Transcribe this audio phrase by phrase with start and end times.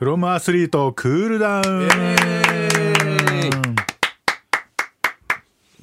[0.00, 1.88] フロムアスリートクールダウン、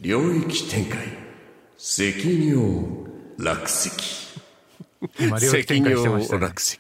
[0.02, 0.98] 領域展開。
[1.78, 2.84] 責尿
[3.38, 3.92] 落石
[5.20, 6.80] 今領域展開してました、ね、落石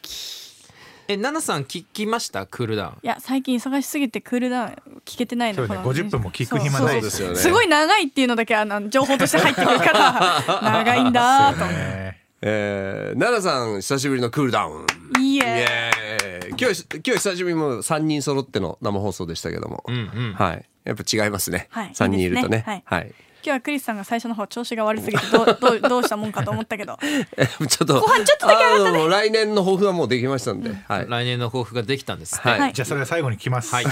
[1.07, 2.47] え奈々さん聞きました？
[2.47, 4.71] クールダウンいや最近忙しすぎてクールダウン
[5.05, 7.35] 聞けてないのそうねこの50分も聞く暇ないですよね。
[7.35, 10.43] すごい長いっていうのだけあの情報として入ってくるから
[10.83, 11.75] 長いんだーと思って。
[11.75, 14.85] ねえー、奈々さん久しぶりのクールダウン。
[15.19, 16.49] イいいえエーイ。
[16.49, 20.33] 今日今日久しぶりにもう3人揃っての生放送でしたけども、うんうん。
[20.33, 20.65] はい。
[20.83, 21.89] やっぱ違いますね、はい。
[21.89, 22.57] 3人いるとね。
[22.57, 22.83] いいですね。
[22.85, 26.97] はい、今日はクリスさんが最初の方調子が悪すぎてどうどう どうしたもんかと思ったけど。
[27.01, 31.05] ちょっと後半ちょっとだけ上がったあの来年の抱負はもうできましたんで、はい。
[31.09, 32.59] 来年の抱負ができたんですね、はい。
[32.59, 32.73] はい。
[32.73, 33.85] じゃあそれは最後に来ます、はい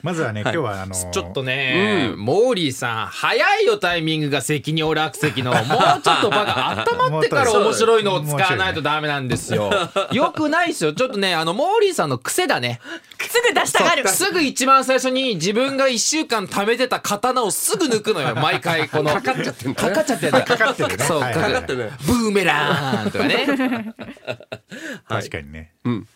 [0.00, 9.72] まずはね今日はあのちょっとね、モーリーさん早いよタイミングが責任落石のもうちょっと場が 温まってから面白いのを使わないとダメなんですよ。
[10.12, 10.92] よくないですよ。
[10.92, 12.80] ちょっとねあのモーリーさんの癖だね。
[13.20, 14.08] すぐ出したがる。
[14.08, 18.36] すぐ一番最初に自分が1週間貯めてた刀をすぐ抜くのよ。
[18.40, 19.10] 毎回この。
[19.10, 21.04] かかっちゃってんだかかっちゃってんだかかってるね。
[21.04, 21.92] そうはいかかってる。
[22.06, 23.46] ブーメランとかね。
[25.08, 26.06] 確かにね、ん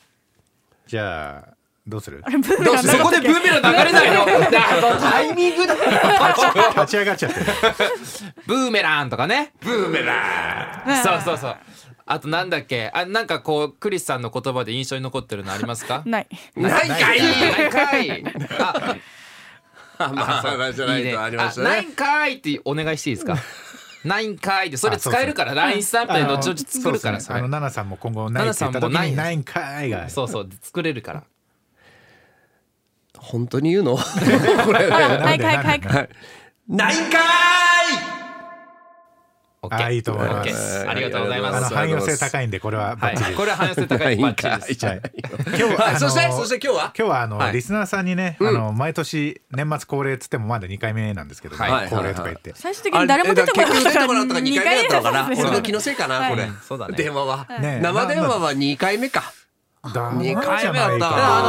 [0.87, 2.23] じゃあどうする？
[2.25, 7.47] ブーメランそこでブーメラン流れないのだタイミングだ立ち上がっちゃってる
[8.47, 9.11] ブーメラン。
[9.11, 11.03] とかねブーメラン。
[11.03, 11.57] そうそうそう。
[12.07, 12.91] あとなんだっけ？
[12.95, 16.03] あなんかこうクリスさんの言葉で印象に残ってるのありますか？
[16.07, 16.29] ない。
[16.57, 17.21] ないかい。
[17.21, 18.25] ないかい。
[18.61, 18.97] あ。
[20.15, 21.67] まあじゃないいいねとありましたね。
[21.69, 23.37] あないんかいってお願いしていいですか？
[24.05, 24.77] ないんかいって。
[24.77, 27.39] それ使えるから LINE スタンプで後々作るからそれそうですね。
[27.39, 30.09] あの奈々さんも今後ないって言った時奈々さんもないにないんかいが。
[30.09, 30.49] そうそう。
[30.61, 31.23] 作れるから
[33.23, 33.97] 本当に言うの？
[33.97, 34.03] こ
[34.73, 35.39] れはいはい。
[35.39, 36.09] はいはい。
[36.69, 37.19] ないんか
[39.65, 40.89] オッケーあいいと思います。
[40.89, 43.17] ありがとうございあのます汎用性高いんでこれはバはい。
[43.17, 44.17] ッチリです、これは汎用性高い。
[44.17, 44.87] バッチリです。
[44.87, 45.01] はい。
[45.47, 46.33] 今日はそして？
[46.33, 46.93] そして今日は？
[46.99, 47.53] 今日はあの、はい。
[47.53, 51.89] リスナーさんにね、あの毎年年末恒例っつってもまだ2回目なんですけど、ねはい。
[51.89, 55.27] 恒例とか言って、最終的に誰も出てこなかったから出てこなかったから2回目だったのかな？
[55.41, 56.31] 俺の気のせいかな、はい。
[56.31, 56.97] これ、そうだね。
[56.97, 59.33] 電話は、ね生電話は2回目か
[59.91, 61.39] だ二回目だった。
[61.39, 61.43] あ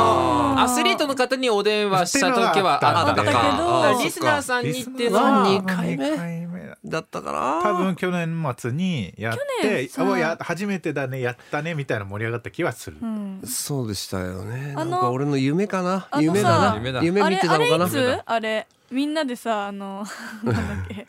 [0.56, 4.00] のアスリートの方にお電話した時はあったけどか。
[4.04, 13.42] リスナーさんにっていうのはリスナーさんに二回目だだったかな多分去年末にやっておや初めてだねやったねみたいな盛り上がった気はする、うん。
[13.46, 14.74] そうでしたよね。
[14.76, 16.08] あのなんか俺の夢かな？
[16.20, 17.04] 夢だな夢だ。
[17.04, 17.86] 夢見てたのかな？
[17.86, 20.06] あれあれいつあれみんなでさあの
[20.44, 21.08] なんだっけ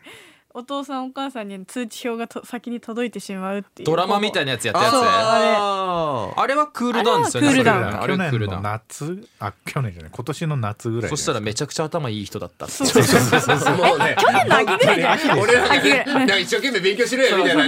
[0.57, 3.87] お父さんお母さんに通知表がと先に届いてしまうっていう。
[3.87, 6.55] ドラマみたいなやつやったやつああれ。
[6.55, 8.01] はクールダウンですよねあれはクールダウン。
[8.01, 8.63] あれ去年のはクールダウン。
[8.63, 12.73] 夏あ去年じゃない今年の夏ぐらいそしたらめちゃくちゃ頭いい人だったって。
[12.73, 14.15] そうそうそうーもうね。
[14.17, 15.41] 去年の秋ぐらいじゃない？
[15.41, 16.05] 俺ら秋ぐらい。
[16.05, 17.63] なんか一生懸命勉強しろよみたいな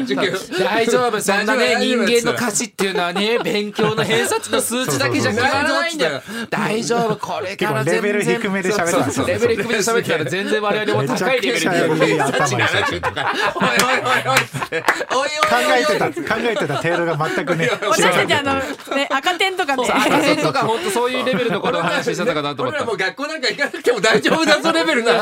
[0.63, 2.05] 大丈夫そんなね人夫。
[2.05, 6.21] 間の価値っていうのはね勉強の偏差値の数値だけじゃ決まらないんだよ。
[6.49, 8.03] 大丈夫これから全然。
[8.03, 9.25] レベル低めで喋ってた。
[9.25, 14.83] レベル低めで喋ってたら全然我々も高いレベルでめちゃくちゃいい頭に70とかおいおいおいおいって。
[15.13, 16.35] おいおい考えてた。
[16.35, 16.77] 考えてた。
[16.77, 18.55] 程度が全くね私たちあの
[18.95, 19.87] ね赤点とかね。
[19.89, 22.77] 赤点とか本当そういうレベルのことを話してたかなと思った。
[22.77, 25.13] 俺らもう学校なんか行かなくても大丈夫だぞレベルな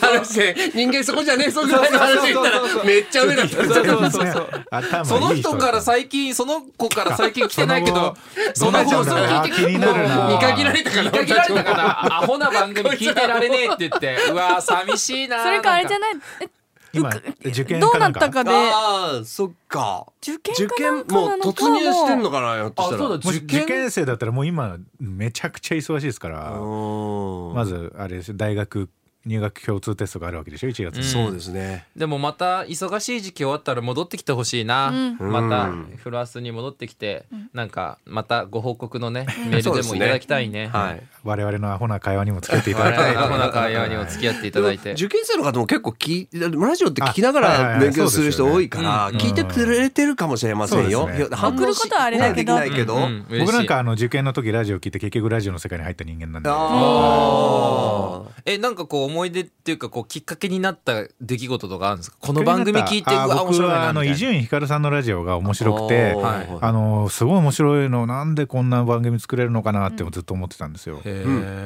[0.00, 0.34] 話。
[0.38, 1.98] で人間そこじゃねえそぐらいの。
[1.98, 3.56] 話言ったらめっちゃ上だった。
[3.56, 4.32] そうそうそう。
[4.32, 8.16] そう頭いいその人から最近その子から最近来てないけど
[8.54, 16.22] その放送聞いて気になるな見限られたかな見限られたかなアホな番組聞いてられねえって言ってうわー寂しいなそれかあれじゃないない？
[16.42, 16.48] え
[16.94, 17.10] 今
[17.44, 18.50] 受験どうかなったかで。
[18.50, 20.06] ああそっか。
[20.22, 21.04] 受験受かなもう
[21.40, 23.04] 突入してんのかなよっとしたら。
[23.04, 27.54] あそうだもし受験受験生だったらもう今めちゃくちゃ忙しいですからうん。
[27.54, 28.88] まずあれです大学
[29.26, 31.86] 入学共通テストがあるわけでしょ？1月に、そうですね。
[31.96, 35.32] でもまた忙しい時期終わったら戻ってきてほしいな、うん。
[35.32, 35.96] またうん。
[35.96, 40.66] フランスに戻ってきて、なんかまたご報告のねメールでもいただきたいね。
[40.68, 41.02] はい。
[41.22, 44.92] 我々のアホな会話にもつけていた我だきたい々のアホな会話にも付き合っていただいて。
[45.04, 51.08] 受験生の方も結構きラジオって聞きながら勉強する人多いから聞いてくれてるかもしれませんよ。
[51.08, 51.18] ね。
[51.18, 52.54] いや反応し送ることはあれだけど。
[52.54, 52.98] ないけど
[53.38, 56.50] 僕なんかあの受験の時ラジオ聞いて結局ラジオの世界に入った人間なんで。
[56.52, 62.16] あえなんかこう思い出っていうかこうきっかけになった出来事とかあるんですか？
[62.20, 64.02] この番組聞いてうあわ面白い僕はあな。
[64.02, 71.00] み伊集院光さんのラジオが面白くてあーはいあのすごい面白いのなんでこんな番組作れるのかなってずっと思ってたんですよ。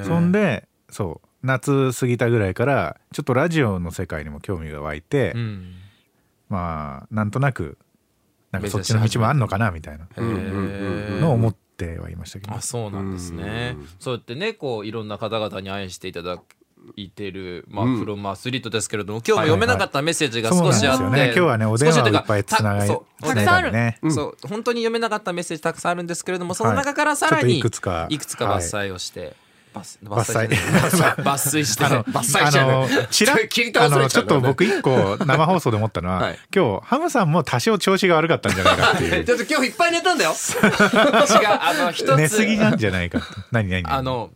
[0.05, 5.75] そんでそう夏過ぎたぐらいからちょっとラジオの世界にも興味が湧いて、うん。
[6.49, 7.79] まあなんとなく
[8.53, 10.09] なんかそっちの道もあんのかなみたいな。
[10.17, 13.77] のを思ってはいましたけど、あそうなんですね。
[13.79, 13.89] うん。
[14.01, 16.39] そうやってねこういろんな方々に愛していただ
[16.97, 21.25] いてる、まあ、フロムアスリートですけれども、今日も読めなかったメッセージが少しあって、そうなんですよね。
[21.27, 28.07] 今日はねお電話をいっぱいつながりそうつないだりねそう本当に読めなかったメッセージたくさんあるんですけれどもその中からさらはいにいくつか。
[28.11, 29.35] いくつか抜粋をして、
[29.75, 30.49] 伐伐採。
[31.23, 36.39] 伐採してあの伐採じゃないあの ちらあのちょっと僕一個生放送で思ったのは、はい。
[36.55, 39.25] 今日ハムさんも多少調子が悪かったんじゃないかっていう。
[39.25, 40.33] だって今日いっぱい寝たんだよ。
[40.35, 40.69] 違う
[41.61, 42.17] あの一つ。
[42.17, 43.21] 寝すぎなんじゃないか
[43.51, 43.85] 何何？
[43.91, 44.31] あの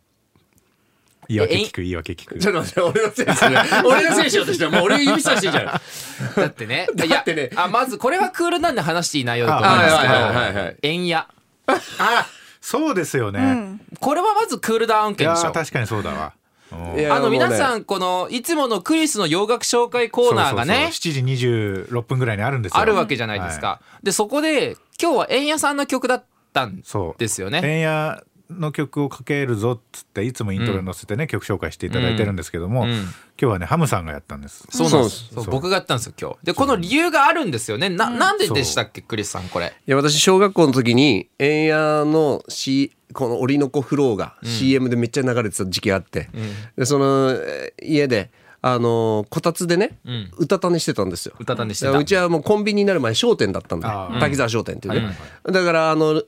[1.28, 2.38] 言い訳聞く言い訳聞く。
[2.38, 3.56] ちょっと待って俺のせいですね。
[3.84, 5.74] 俺のせいしようとしてもう俺指さしていいじゃない
[6.36, 6.88] だってね。
[6.94, 7.50] だってね。
[7.52, 11.26] いやあまずこれはクールなんで話していい内容だと思うんですけはいはいはい円安
[11.66, 12.26] あ
[12.60, 13.80] そうですよね、うん。
[14.00, 15.50] これはまずクールダウンいや件でしょ。
[15.50, 16.32] ー確かにそうだわ。
[16.72, 22.78] あの皆さもんこのいつものクリスの洋楽紹介コーナーがねそうそうそう7時26分ぐらいにあるんですよ。
[22.78, 26.82] あるわけじゃないですか、はでそこで今日は円谷さんの曲だったん
[27.18, 27.60] ですよね。
[27.62, 32.90] 円谷の曲をかけるぞっつっていつもイントロに載せてね、曲紹介していただいてるんですけども、うん。
[32.90, 33.06] 今
[33.38, 34.66] 日はねハムさんがやったんです。
[34.70, 35.28] そうなんです。
[35.34, 35.52] そうそう。
[35.52, 36.36] 僕がやったんですよ今日。
[36.44, 37.88] でこの理由があるんですよね。
[37.88, 39.66] な,、なんででしたっけクリスさんこれ？
[39.86, 46.28] いや私小学校の時に円谷の、C、この「檻の子フロー」が CM でめっちゃ流れてた時期があって、
[46.76, 48.30] でそのえー家で
[48.60, 50.30] あのーこたつでね、ん。
[50.36, 51.34] うたた寝してたんですよ。
[51.40, 51.98] うたた寝してた。
[51.98, 54.20] うちはもうコンビニになる前商店だったんであー。
[54.20, 56.22] 滝沢商店っていうね、だからあの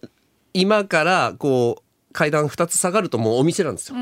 [0.53, 1.84] 今からこう
[2.15, 3.97] 階段2つ下がるともうお店なんですよ。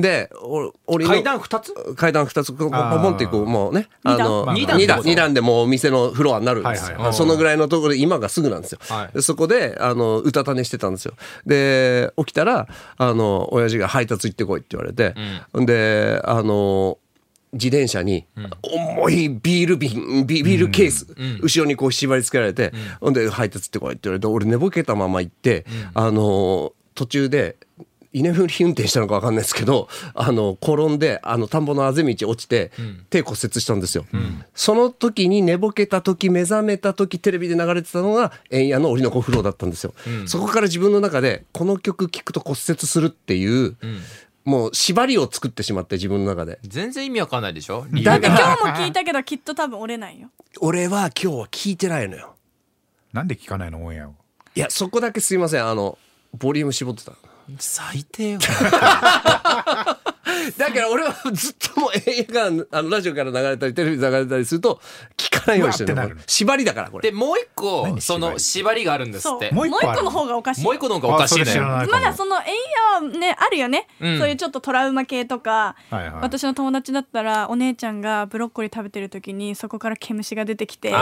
[0.00, 1.94] でお俺の階段2つ？
[1.94, 3.46] 階段2つポンポンってこう。
[3.46, 4.78] もうねあの二段。
[4.78, 5.02] 二段。
[5.02, 5.58] 二段でも。
[5.58, 9.14] うお店のフロアになるんですよ、はいはいそのぐらいのところで今がすぐなんですよ、はい。
[9.14, 11.14] でそこであのうたた寝してたんですよ。
[11.46, 15.14] で起きたらあの親父が配達行ってこいって言われて、
[15.54, 16.98] であの
[17.52, 18.26] 自転車に
[18.62, 21.06] 重いビール瓶ビビールケース、
[21.42, 25.64] 後ろにこう縛り付けられて、ほんで配達行ってこいって言われて俺寝ぼけたまま行って、
[25.94, 27.56] あの途中で
[28.12, 32.72] 居眠り運転したのか分かんないですけどあの転んであの田んぼのあぜ道落ちて、
[33.10, 34.06] 手骨折したんですよ、
[34.54, 39.94] その時に寝ぼけた時目覚めた時テレビで流れてたのが円谷の檻の子風呂だったんですよ、
[40.26, 43.76] そこから自分の中でこの曲聴くと骨折するっていう、
[44.44, 46.58] もう縛りを作ってしまって自分の中で。
[46.62, 47.86] 全然意味わかんないでしょ？
[48.02, 50.28] だがから今日も聞いたけどきっと多分折れないよ。
[50.60, 52.34] 俺は今日は聞いてないのよ。
[53.12, 53.84] なんで聞かないの？
[53.84, 54.14] オンエアを。
[54.54, 55.68] いやそこだけすいません。
[55.68, 55.98] あの
[56.34, 57.12] ボリューム絞ってた
[57.58, 58.38] 最低よ。
[60.58, 64.80] だから俺はずっともう映画あのラジオから流れたりテレビで流れたりすると
[65.16, 66.10] 聞かないようにしてるの。
[66.26, 67.10] 縛りだからこれ。
[67.10, 69.50] でもう一個何その縛りがあるんですって。
[69.52, 70.64] もう一もう一個の方がおかしい。
[70.64, 71.60] もう一個の方がおかしいね。
[71.60, 72.48] まだそのエイ
[73.02, 74.18] ヤーねあるよね、うん。
[74.18, 76.12] そういうちょっとトラウマ系とか、はいはい。
[76.20, 81.00] 私の友達だったらお姉ちゃんがブロッコリー食べてる時にそこから毛虫が出てきてでも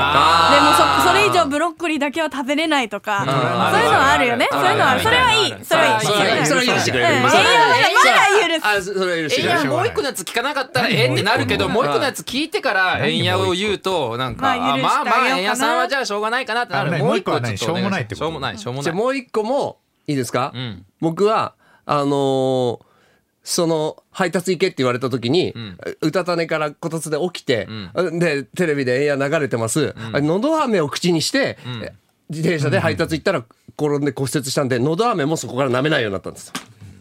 [1.03, 3.27] そそれ以上ブロッコリーだけは食べれないとか、ん。
[3.27, 4.49] そういうのはあるよね。
[4.51, 5.01] そういうのはある。
[5.01, 5.65] それはいい。
[5.65, 7.17] それはいいそれは許してくれる。
[7.17, 7.43] うんまだ許
[8.61, 9.61] すあそれは許してくれる。
[9.61, 11.99] やもう一個のやつ聞かなかったらええってなるけどもう一個。
[11.99, 15.39] のやつ聞いてからえんやを言うとなんかまああまあまあ許してあげようかな。
[15.39, 16.91] えんやさんはじゃあしょうがないかなってなる。
[16.91, 18.25] もう一個もう一個は何ちょっとお願しょうもないってこと。
[18.25, 18.85] しょうもないしょうもない。
[18.85, 20.85] じゃあもう一個もいいですか、ん。
[21.01, 21.55] 僕は
[21.85, 22.87] あのー
[23.49, 25.55] その配達行けって言われた時に、
[26.01, 27.69] うたた寝からこたつで起きて、
[28.19, 31.93] でテレビでエア流れてます、のど飴を口にして、え
[32.29, 33.45] 自転車で配達行ったら
[33.79, 36.55] 転んで骨折したんでのど飴もそこから舐めないようになったんですよ。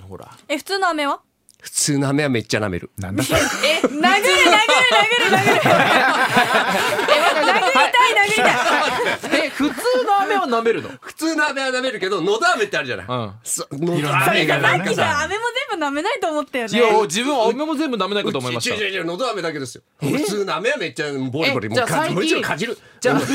[0.07, 0.29] ほら。
[0.47, 1.21] え普通の飴は？
[1.61, 2.91] 普通の飴はめっちゃ舐める。
[2.97, 3.39] なんだそれ。
[3.39, 5.61] 殴る殴る殴る殴る殴る。
[5.61, 7.34] 殴
[8.07, 9.75] いい え普通
[10.05, 10.89] の飴を舐めるの？
[11.01, 13.33] 普通の飴は舐めるけどのど飴ってあるじゃない、うん。
[13.87, 15.21] 飴が飴がなんかさ。
[15.23, 16.77] 飴も全部舐めないと思ったよね。
[16.77, 18.75] いや自分は飴も全部舐めないかと思いました。
[18.75, 19.81] 違う違う違うのど飴だけですよ。
[19.99, 21.75] 普通の飴はめっちゃボリボリえ？
[21.75, 22.15] じゃあもうか最近。
[22.15, 22.77] もちろんかじる。
[22.99, 23.29] じゃあ じゃ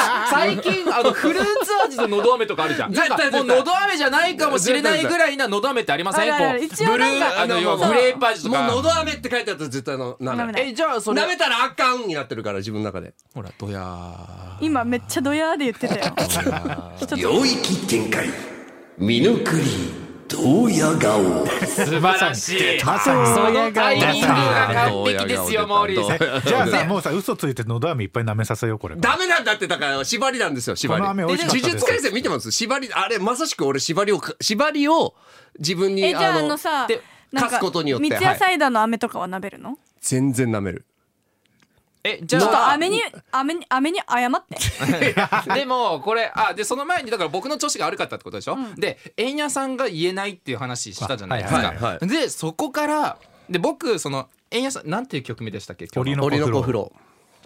[0.00, 1.48] あ最近あのフルーツ
[1.86, 2.92] 味ののど飴とかあるじゃん。
[2.92, 6.30] 絶対もうのど飴じゃないかもしれないぐらいなのど飴ってありません？
[6.36, 8.62] こう一応ブルーあのグレープ味とか。
[8.62, 13.14] もうのど飴って書いてあったら絶対の舐めえじゃあそれ舐めたらあかんになってるから自分の中で。
[13.34, 16.14] ほらどや今めっちゃドヤーで言ってたよ。
[17.16, 18.28] 領域展開。
[18.98, 19.62] 見抜くり
[20.28, 21.46] 東野顔。
[21.66, 22.84] 素晴らしい。
[22.84, 31.00] まさにそのタイミングが完璧ですよモーリーさんえじゃあさもうさ嘘ついてのど飴いっぱい舐めさせようこれダメなんだってだから縛りなんですよ縛り。
[31.00, 31.66] この飴美味しかったです。
[31.66, 32.50] 呪術廻戦見てます？
[32.50, 35.14] 縛りあれまさしく俺縛りを縛りを
[35.58, 37.00] 自分にえじゃああののさで
[37.32, 38.08] なんか課すことによって。
[38.08, 39.78] 三ツ矢サイダーの飴とかは舐めるの？
[40.00, 40.84] 全然舐める
[42.06, 43.00] えじゃちょっとあ飴に
[43.32, 45.14] 飴に飴に謝って。
[45.54, 52.06] でもこれあでその前にだから僕の調子が悪かったってことでしょ、で円谷さんが言えないっていう話したじゃないですか、はいはいはい。
[52.06, 53.18] でそこから
[53.50, 55.88] で僕その円谷さんなんていう曲名でしたっけ？
[55.92, 56.22] 今日の。
[56.22, 56.80] 子風檻の子風呂。
[56.80, 56.92] 呂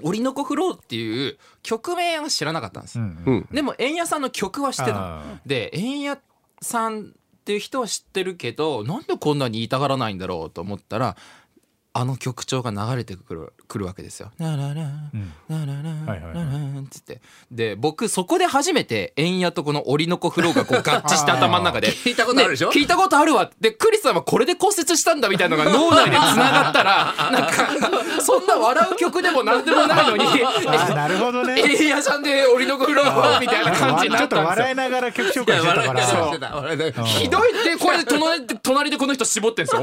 [0.02, 3.22] 「檻の子フロー」っていう曲名は知らなかったんですよ、うん。
[3.26, 6.20] うんでも円谷さんの曲は知ってたで円谷
[6.62, 11.16] さんっていう人は知ってるけどなんでこんなに言いたがらないんだろうと思ったら
[11.92, 14.30] あの曲調が流れてくるくるわけですよ。
[14.38, 14.82] ならら
[15.12, 16.47] うんなららはいはいはい。
[16.47, 17.20] ならつって。
[17.50, 22.68] で僕そこで初めて円矢とこの折りの子フローがこう合致して頭の中で 聞いたことあるでしょ？
[22.68, 23.50] ね聞いたことあるわ。
[23.61, 27.68] でクリスさんはこれで骨折したんだみたいなのが 脳内でつながったらなんか
[28.23, 30.25] そんな笑う曲でもなんでもないのに
[30.68, 31.61] あなるほどね。
[31.61, 33.40] 円矢さんで折りの子フロー。
[33.40, 34.64] みたいな感じになちょったんですよ。
[34.64, 37.04] 笑いながら曲紹介してたから。
[37.04, 37.50] ひどい。
[37.61, 39.82] ってこれ隣で隣でこの人絞ってんですよ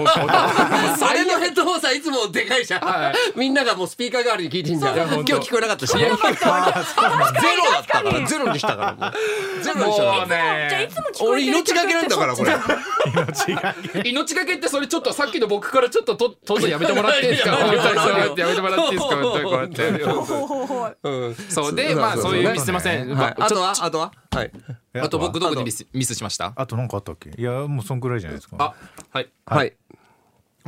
[0.97, 4.95] それのヘッドホンさいつもでかいじゃん、みんながもうスピーカー代わりに聞いてんじゃん。
[4.95, 5.97] 今日聞こえなかったし。
[5.97, 6.33] ゼロだっ
[7.87, 8.27] たから。
[8.27, 9.13] ゼロにしたからもう。
[9.63, 11.27] ゼロにしたから。
[11.27, 12.51] 俺命がけなんだからこれ。
[13.07, 17.57] 命がけ命がけってそれちょっとさっきの僕からちょっとととんどやめてもらっていいですか？
[17.57, 19.15] いやめてもらっていいですか？
[19.21, 19.69] こうやっ
[21.35, 21.51] て。
[21.51, 21.75] そう。
[21.75, 23.35] でまあそういうミスすいません、はい。
[23.39, 23.73] あとは？
[23.79, 24.11] あとは？
[24.31, 24.51] はい。
[24.93, 26.53] えあと僕どこでミスミスしました？
[26.55, 27.31] あと何かあったっけ？
[27.37, 28.57] いやもうそんくらいじゃないですか。
[28.59, 28.75] あ
[29.11, 29.29] はい。
[29.45, 29.73] はい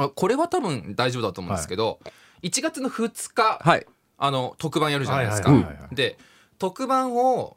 [0.05, 1.99] あこれは多分大丈夫だと思うんですけど、
[2.43, 3.85] 1月の2日、はい。
[4.21, 5.95] あの特番やるじゃないですか、はいはいはいはい。
[5.95, 6.17] で
[6.57, 7.55] 特番を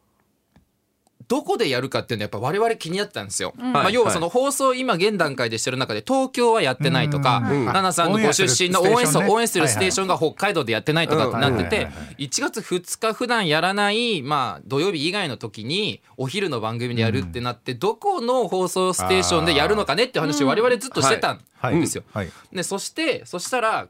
[1.27, 7.65] どこでやるかっていうのはやっぱ我々気になってたんですよ、まあ、はい要はその放送今現段階でしてる中で東京はやってないとかうん。
[7.65, 12.25] 奈々さんのご出身の応援オンエアするステーションね応援するステーションが北海道でやってないとかってなっててうんはいはいはい。
[12.25, 22.03] 1月2日普段やらないまあ土曜日以外の時にお昼の番組でやるってなってどこの放送ステーションでやるのかねって話を我々ずっとしてたんはいですよ。
[22.13, 22.29] はい。
[22.51, 23.87] でそしてそしたら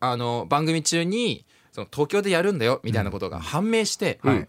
[0.00, 4.36] あの番組中にその東京でやるんだよみたいなことが判明して、はい。
[4.36, 4.48] うん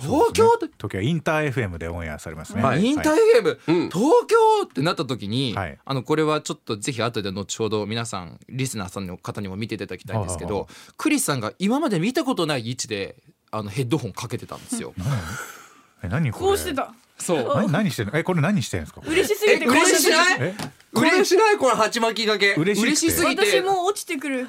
[0.00, 2.62] 東京って、時はインター FM でオンエアされますね。
[2.62, 2.84] はい。
[2.84, 3.90] インターはい FM、うん。
[3.90, 5.78] 東京ってなった時に、はい。
[5.84, 13.16] あのこれはちょっとぜひ後で後ほど皆さんリスナーさんの方にも見ていただきたいんですけどクリスさんが今まで見たことない位置で
[13.50, 14.94] あのヘッドホンかけてたんですよ。
[16.02, 16.46] え何これ？
[16.46, 16.94] こうしてた。
[17.18, 17.54] そう。
[17.54, 18.18] 何何してんの？
[18.18, 19.00] えこれ何してんですか？
[19.06, 19.64] 嬉しすぎて。
[19.64, 20.36] え嬉しない？
[20.40, 20.54] え？
[20.94, 21.56] 嬉しない？
[21.58, 22.54] これ鉢巻きがけ。
[22.54, 23.44] 嬉しい嬉しすぎて。
[23.46, 24.48] 私もう落ちてくる。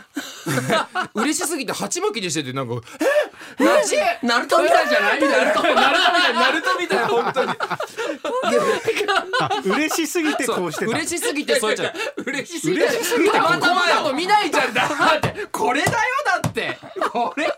[1.13, 2.87] 嬉しすぎて鉢巻きにしててなんかマジ
[4.23, 7.51] ナルトみたいじゃないナルトナルトみたいな本当に。
[9.39, 10.91] あ嬉しすぎてこうしてた。
[10.91, 11.93] 嬉しすぎてそうじゃん
[12.25, 14.85] 嬉しすぎて嬉しすぎてたまたまだと見ないじゃんだ
[15.17, 15.47] って。
[15.51, 15.97] これだよ
[16.43, 16.77] だって。
[17.11, 17.55] これだよ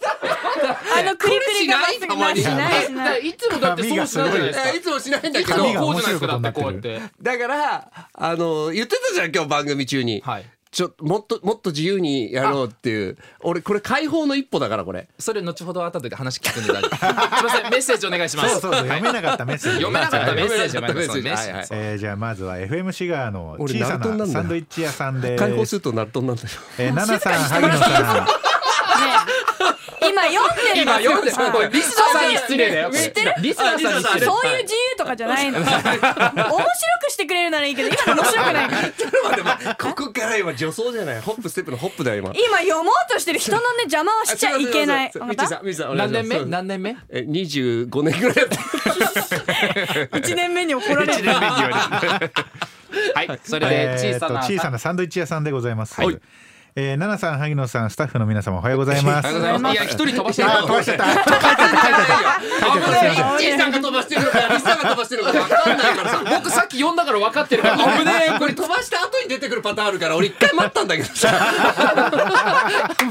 [0.98, 2.82] あのクリクリがまっすぐたまにしない。
[2.82, 3.28] しえない。
[3.28, 4.72] いつもだってそうしないじゃないですか。
[4.72, 7.02] いつもしないんだけどこうじゃないですかだってこうやって。
[7.22, 13.18] だからあの言ってたじゃん今日番組中に、はいちょもっともっと自由にやろうっていう。
[13.40, 15.08] 俺これ解放の一歩だからこれ。
[15.18, 16.98] それ後ほど後で話聞くんで大丈夫。
[17.00, 17.72] すいません。
[17.72, 18.50] メッセージお願いします。
[18.50, 18.88] そうそうそう。
[18.90, 19.78] 読めなかったメッセージ。
[19.78, 20.82] 読めなかったメッセージ。
[20.82, 21.30] メッセージ。
[21.30, 21.68] はいはい。
[21.72, 25.38] えーじゃあまずは FM シガーの俺小さなサンドイッチ屋さんで。
[25.38, 26.50] 解放するとナルトンなんだよ。
[26.78, 28.28] えー、ナナさん萩野さ
[30.02, 31.52] 今読んでる今読んではい。
[31.52, 32.92] これリスナーさんに失礼だよ。
[32.92, 33.34] 知ってる？
[33.42, 34.26] リスナーさんに失礼。
[34.26, 35.60] そういう自由とかじゃないの。
[35.60, 35.76] 面白
[37.06, 38.70] くしてくれるならいいけど今の面白くない。
[38.70, 38.76] か
[39.64, 41.22] らここから今助走じゃない？
[41.22, 42.32] ホップステップのホップだよ今。
[42.34, 45.12] 今読もうとしてる人のね邪魔はしちゃいけない。
[45.20, 46.36] わかったミッチーさんミッチーさんお願何年目？
[46.36, 46.98] いします何年目？
[47.10, 48.56] え25年ぐらいやって
[50.00, 51.30] る1年目に怒られる。
[53.14, 56.00] はいそれで小さなえーと小さなサンドイッチ屋さんでございます。
[56.00, 56.20] はい
[56.78, 59.28] えー、ナナさん、萩野さん、スタッフの皆様おはようございます。
[59.28, 59.74] おはようございます。
[59.76, 60.50] いや一人飛ばしてる。
[60.50, 61.06] 飛ばしちゃった。
[61.06, 62.12] 書いちゃった、書いちゃった。
[62.36, 63.12] 書いちゃった、すいません。
[63.12, 66.24] ミッチーさんが飛ばしてるのかリスナーが飛ばしてるのか分かんないからさ。
[66.38, 67.78] 僕さっき読んだから分かってるから。
[67.78, 71.32] 危ねえこれ飛ばした後に出てくるパターンあるから俺一回待ったんだけどさ。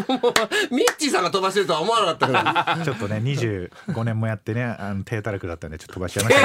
[0.09, 2.85] もうミッチーさんが飛ばしてるとは思わなかったから。
[2.85, 6.37] ちょっとね、25年もやってね、あの低たらくだったんで、ちょっと飛ばしちゃいまし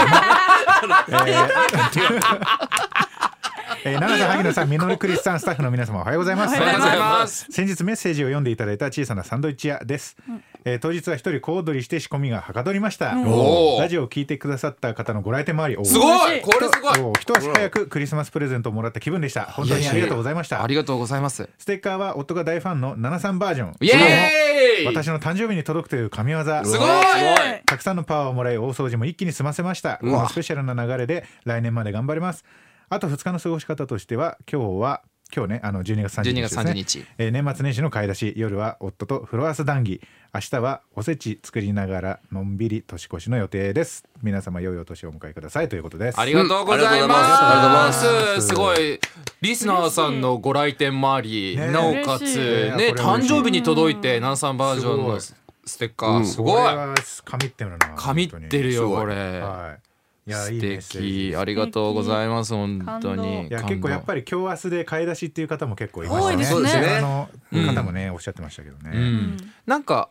[2.87, 3.08] た。
[3.85, 6.55] えーえー、ナナさん、萩野さん、ミノルクリスさん、スタッフの皆様おはようございます。
[6.55, 7.47] おはようございます。
[7.49, 10.17] 先日メッセージを読んでいただいた小さなサンドイッチ屋です、
[10.65, 13.81] えー当日は一人小躍りして仕込みがはかどりました、おー。
[13.81, 16.41] ラジオを聞いてくださった方のご来店もありすごい。
[16.41, 17.13] これすごい。
[17.21, 19.43] 一足早くクリスマスプレゼントをもらった気分でした。
[19.43, 20.63] 本当にありがとうございました。
[20.63, 21.49] ありがとうございます。
[21.57, 23.75] ステッカーは夫が大ファンの73バージョン。
[23.81, 24.85] イエーイ。
[24.85, 26.43] 私の誕生日に届くという神業。
[26.43, 26.89] すごい。
[27.65, 29.97] たくさんのパワーをもらい大掃除も一気に済ませました。
[29.97, 32.43] このスペシャルな流れで来年まで頑張ります
[32.89, 35.03] あと2日の過ごし方としては今日は
[35.35, 36.71] 今日ねあの12月30日12月ですね。
[36.71, 37.05] 30日。
[37.19, 40.01] えー年末年始の買い出し夜は夫とフロアス談義。
[40.33, 44.05] 明日はおせち作りながらのんびり年越しの予定です。
[44.23, 45.69] 皆様良いお年をお迎えください。
[45.69, 46.19] ということです。
[46.19, 47.07] ありがとうございうん。
[47.07, 48.47] まありがとうございす。
[48.47, 48.99] すごい
[49.41, 51.71] リスナーさんのご来店もあり、ね。
[51.71, 52.23] なおかつ
[52.75, 56.25] ね誕生日に届いてナンサンバージョンのすステッカー。
[56.25, 56.55] すごい。
[56.55, 59.15] これは神ってるな神ってるよ本当に。
[59.15, 59.39] これ。
[59.41, 59.88] はい
[60.33, 61.35] 素メッセージ敵。
[61.35, 63.47] ありがとうございます本当に。
[63.47, 66.45] いや結構やっぱり今日明日で買い出しっていう方も結構いましたね。
[66.45, 66.97] 多いですね。
[66.97, 68.91] あの方もね、おっしゃってましたけどね。
[68.93, 69.37] うん。
[69.65, 70.09] なんか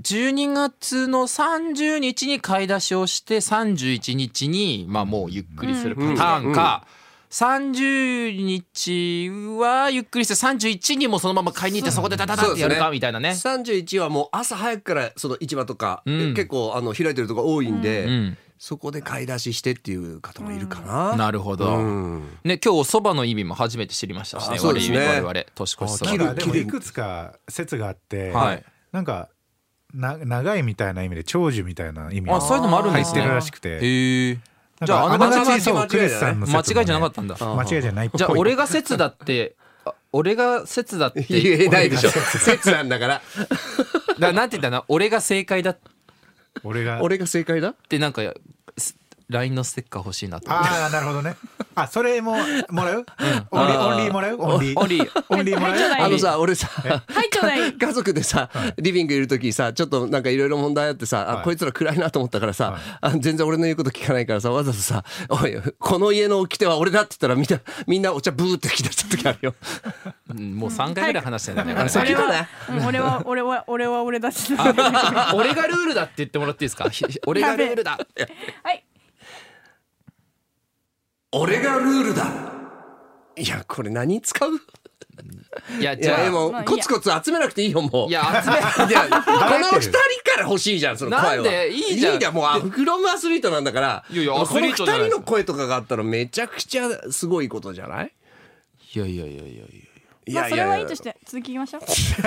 [0.00, 6.86] 12月の30日に買い出しをして31日にまあもうゆっくりするパターンか、
[7.30, 13.30] 30日はゆっくりして31にもそのまま買いに行ってそこでダダダってやるかみたいなね。
[13.30, 16.34] 31はもう朝早くからその市場とか、うん。
[16.34, 21.16] 結構あの開いてるとこ多いんで、うん、そこで買い出ししてっていう方もいるかな。
[21.16, 21.76] なるほど。
[21.76, 24.56] うんね今日そばの意味も初めて知りましたしね。
[24.56, 29.28] あそうですね我々年越しそば切るなんかでもいくつか説があって、はいなんか
[29.92, 33.20] な長いみたいな意味で長寿みたいな意味あそういうのもあるんですね。
[33.20, 36.10] 入ってるらしくてへじゃああかあなながちがちそう間違い
[36.54, 37.34] 間違いじゃなかっったんだ。
[37.36, 42.10] た間違いじゃないじゃあ俺が説だってあ俺が説だって言えないでしょ。
[42.40, 43.22] 説なんだから。
[43.38, 43.56] だか
[44.18, 45.78] らなんて言ったの俺が正解だっ
[46.64, 47.74] 俺が俺が正解だ？
[47.88, 48.34] てなんかす
[49.28, 50.48] LINE のステッカー欲しいなと。
[50.50, 51.36] 思ってああなるほどね。
[51.74, 52.36] あそれも
[52.70, 53.04] もらう、
[53.50, 54.36] オンリーオンリーもらう？
[54.38, 54.80] オンリー。
[54.80, 55.24] オンリー。
[55.28, 55.78] オンリーもらう？
[55.78, 56.02] はい。
[56.02, 56.68] あのさ、俺さ、
[57.78, 61.36] 家族でさ、リビングいる時さちょっとなんかいろいろ問題あってさ、はい。
[61.38, 62.80] あこいつら暗いなと思ったからさ、はい。
[63.00, 69.54] あ全然俺の言うこと聞かないからさわざとさ「おいこの家の掟は俺だ」って言ったらみんなみんなお茶ブーって吹き出した時あるよ。
[70.30, 72.48] うんもう3回ぐらい話してんだよね、あれ先だね。
[72.70, 76.88] うん俺は俺は俺は俺だしあ俺がルールだって言ってもらっていいですか？
[76.88, 77.98] ひ俺がルールだ
[78.62, 78.85] はい
[81.38, 82.26] 俺がルールだ。
[83.36, 84.50] いやこれ何使う？
[85.80, 86.30] いやいやでじゃあ。
[86.30, 86.76] もまあいいや。
[86.76, 88.08] コツコツ集めなくていいよもう。
[88.08, 91.34] いや集めいやこの二人から欲しいじゃんその声は。
[91.36, 91.70] なんで？
[91.72, 92.14] いいじゃん。
[92.14, 94.04] いいじゃんもうあフロムアスリートなんだから。
[94.10, 98.12] いやいやアスリートじゃないですかこの二人の声とかがあったらめちゃくちゃすごいことじゃない？
[98.94, 99.64] いやいやいやいやいや
[100.26, 101.82] いまあそれはいいとして続きいきましょう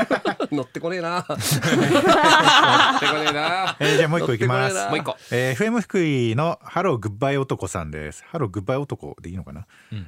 [0.55, 1.19] 乗ってこねえな。
[1.21, 8.23] ってこねえなえーじゃあもう一個いきます乗ってこれなもう一個えー、FM 福井のハローグッバイ男さんです。
[8.31, 9.67] ハローグッバイ男でいいのかな、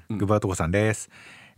[0.10, 1.10] グッバイ男さんです。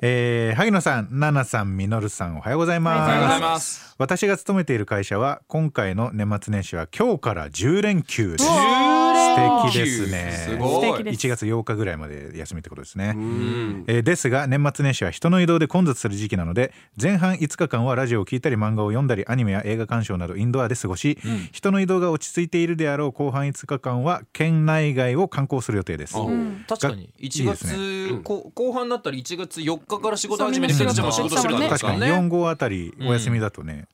[0.02, 3.10] えー、萩野さん、奈々さん、みのるさん、おはようございます。
[3.10, 8.93] おはようございます私が勤めている会社は今回の年末年始は今日から10連休です。
[9.24, 10.32] 10素敵ですね。
[10.32, 10.70] すごい。
[10.70, 11.28] 素敵です。
[11.28, 13.14] 1月8日ぐらいまで休みってことですね。
[13.16, 13.84] うん。
[13.88, 21.18] えーですが年末年始は人の移動で混雑する時期なので前半5日間はラジオを聞いたり漫画を読んだりアニメや映画鑑賞などインドアで過ごし、
[21.52, 26.16] 人の移動が落ち着いているであろう後半5日間は県内外を観光する予定です。
[26.18, 26.26] あ
[26.68, 27.10] 確かに。
[27.20, 32.02] 1いいです月こ後半だったら1月4日から仕事始めてそうそっちも仕事する確かに。
[32.02, 33.88] ね4号あたりお休みだとね、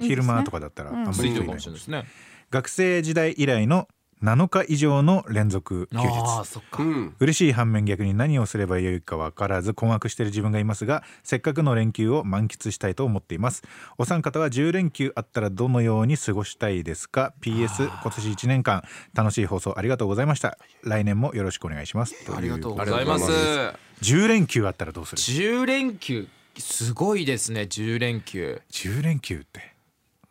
[0.00, 0.06] うん。
[0.06, 2.04] 昼間とかだったらあんまり人いないもしれないですね。
[2.50, 3.86] 学生時代以来の
[4.22, 6.08] 7日以上の連続休あ日。
[6.40, 6.82] あそっか。
[6.82, 7.16] うん。
[7.20, 13.62] 嬉しい反面逆に何をすればよいか分からず困惑している自分がいますがせっかくの連休を満喫したいと思っています。
[13.98, 18.82] お三方は10連休あったらどのように過ごしたいですか？PS 今年1年間
[19.14, 20.58] 楽しい放送ありがとうございました。
[20.82, 22.14] 来年もよろしくお願いします。
[22.36, 23.26] ありがとうごあざいます。
[23.26, 26.28] りがとうござい10連休あったらどうする？10連休
[26.58, 28.60] すごいですね10連休。
[28.70, 29.74] 10連休って。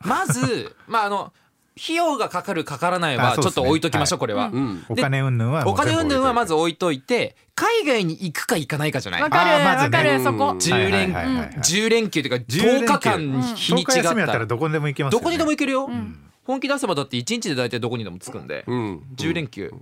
[0.01, 1.33] まずまああの
[1.81, 4.19] 費用がかかるかからないはちょっと置いときましょうはい。
[4.19, 4.49] これは。
[4.53, 4.85] うん。
[4.89, 9.21] お金云々はもお金云々はまず置置いといて海外に行くか行かないかじゃない。
[9.21, 10.51] わかるわかるそこ。
[10.51, 11.49] うん10連はいはいはいはい。
[11.55, 13.19] 10連休というか10連10休日間
[13.55, 14.33] 日に10日ちがったあった。
[14.33, 15.23] ららどこにでも行けますよね。
[15.23, 16.17] どこにでも行けるよん。
[16.45, 18.63] 本気出せばだって1日で大体どこにでも着くんで。
[18.67, 19.03] うん。
[19.15, 19.73] 10連休。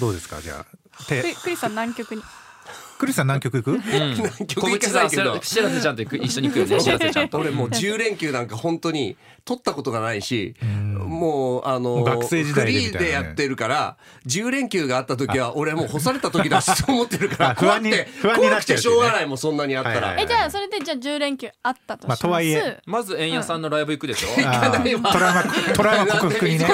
[0.00, 0.40] どうですか？
[0.40, 1.04] じゃあ。
[1.04, 2.22] てクリクリスさん南極に
[2.98, 3.78] クリスさん南極行く？
[3.80, 4.60] 行かないけど。
[4.78, 6.80] 口さんしらせちゃんと行く一緒に行くよね。
[6.80, 7.38] しらせちゃんと。
[7.38, 13.00] 俺もう10連休なんか本当に取ったことがないしもうあの学生時代でみたいなね。
[13.00, 20.16] フリーでやってるから10連休があった時は俺はもう干された時だしと思ってるから 怖くて不安にな怖くてしょうがないもんそんなにあったら。
[20.20, 22.78] えじゃあそれでじゃあ10連休あったとします、とはいえ。
[22.84, 24.28] まず円谷さんのライブ行くでしょ？
[24.36, 25.12] トラウマ
[25.74, 26.66] トラウマ克服にね。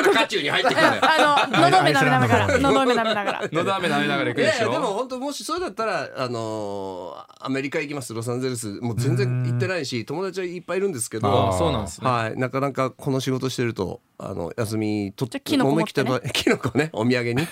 [0.43, 1.03] に入ってきたのよ。
[1.05, 3.41] あの喉飴舐めながら喉飴舐めながら。
[3.53, 4.73] のど飴舐めながら行くいでしょ？
[4.73, 8.15] でも本当もしそれだったらあのーアメリカ行きます。
[8.15, 8.81] ロサンゼルス。
[8.81, 12.09] もう全然行ってないし友達はいっぱいいるんですけあどあそうなんですね。
[12.09, 17.49] はい、なかなかこの仕事してるとあの休みとじゃあキノコ持ってね思い切ってキノコねお土産に、 で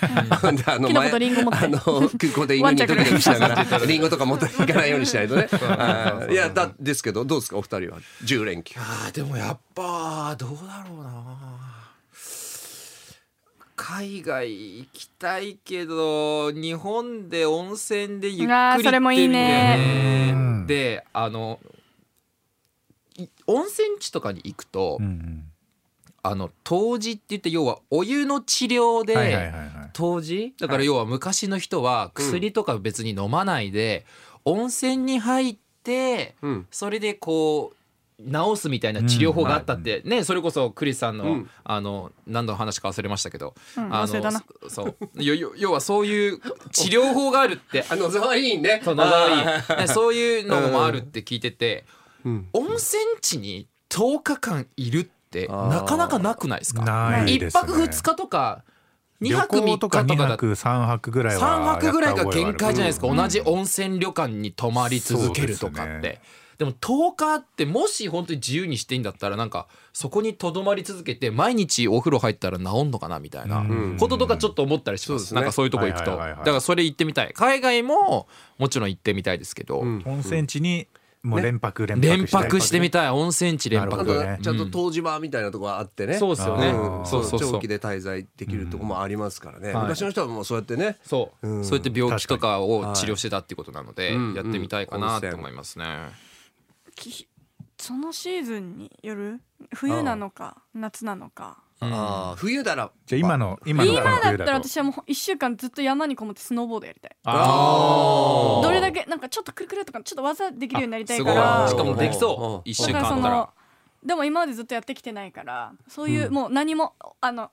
[0.65, 1.65] あのキノコとリンゴ持って。
[1.65, 5.47] あの空港で犬にドキドキしながら リンゴとか持っていかないようにしないとね
[6.31, 7.99] いやだですけどどうですかお二人は。
[8.23, 8.79] 10連休。
[8.79, 11.72] あーでもやっぱどうだろうな
[13.75, 20.65] 海外行きたいけど日本で温泉でゆっくりそれもいいね。
[20.67, 21.59] であの
[23.17, 25.43] い温泉地とかに行くと、うんうん。
[26.25, 29.91] あの湯治って言って要はお湯の治療で、はいはいはいはい。
[29.99, 30.53] 湯治？
[30.57, 34.05] だから要は昔の人は薬とか別に飲まないで、
[34.45, 36.67] 温泉に入ってうん。
[36.71, 37.77] それでこう
[38.19, 41.49] 治すみたいな治療法があったって、ねそれこそクリスさんの,、うん。
[41.63, 43.93] あの何度の話か忘れましたけど、うん。
[43.93, 44.39] あ忘れたな。
[44.39, 44.95] の そう。
[45.57, 46.39] 要はそういう
[46.71, 48.81] 治療法があるって あのざわいいね。
[48.83, 49.77] そう野沢いいあー。
[49.81, 51.85] ねそういうのもあるって聞いてて、
[52.25, 52.47] うん。
[52.53, 56.83] 温泉地に10日間いるってなかなかなくないですか？
[56.83, 57.61] ないですね。
[57.63, 58.63] 一泊二日とか
[59.19, 63.17] 二旅泊三日行とか2とかだ泊3泊ぐらいは3泊ぐらいが限界じゃないですか、うん。
[63.17, 66.19] 同じ温泉旅館に泊まり続けるとかって、
[66.57, 73.97] でも10日ってもし本当に自由にしていいんだったらなんかそこにとどまり続けて毎日お風呂入ったら治んのかなみたいなうん。
[73.99, 75.41] こととかちょっと思ったりします,、そうですね。
[75.41, 77.31] なんかそういうとこ行くと、だからそれ行ってみたい。
[77.33, 80.03] 海外ももちろん行ってみたいですけど、うん。
[80.05, 80.87] 温泉地に
[81.23, 84.03] もう連泊連連泊してみたい温泉地連泊。
[84.03, 84.37] ね。
[84.37, 87.05] とちゃんと湯治場みたいなとこがあってね、そうですよね、うん。
[87.05, 87.51] そうそうそう。
[87.53, 89.83] 長期で滞在できるとこもありますからね、はい。
[89.83, 90.97] 昔の人はもうそうやってね。
[91.05, 91.65] そう、うん。
[91.65, 94.35] そうやって病気とかを治療してたっていうことなので、はい。
[94.35, 95.85] やってみたいかなって思いますね。
[95.85, 96.32] き
[97.77, 99.41] そのシーズンによる
[99.73, 101.57] 冬なのか夏なのか。
[101.79, 107.15] ああ冬ならじゃあ今の今の今だったら私はもう1週間ずっと山にこもってスノーボードやりたい。
[107.25, 111.67] あどれだけなんかちょっとくるくるとかちょっと技できるようになりたいから。
[111.67, 112.69] しかもできそう。
[112.69, 113.35] 一週だからそ間あったら。
[113.35, 113.49] の
[114.05, 117.51] でも今までずっとやってきてないからそういうもう何もあの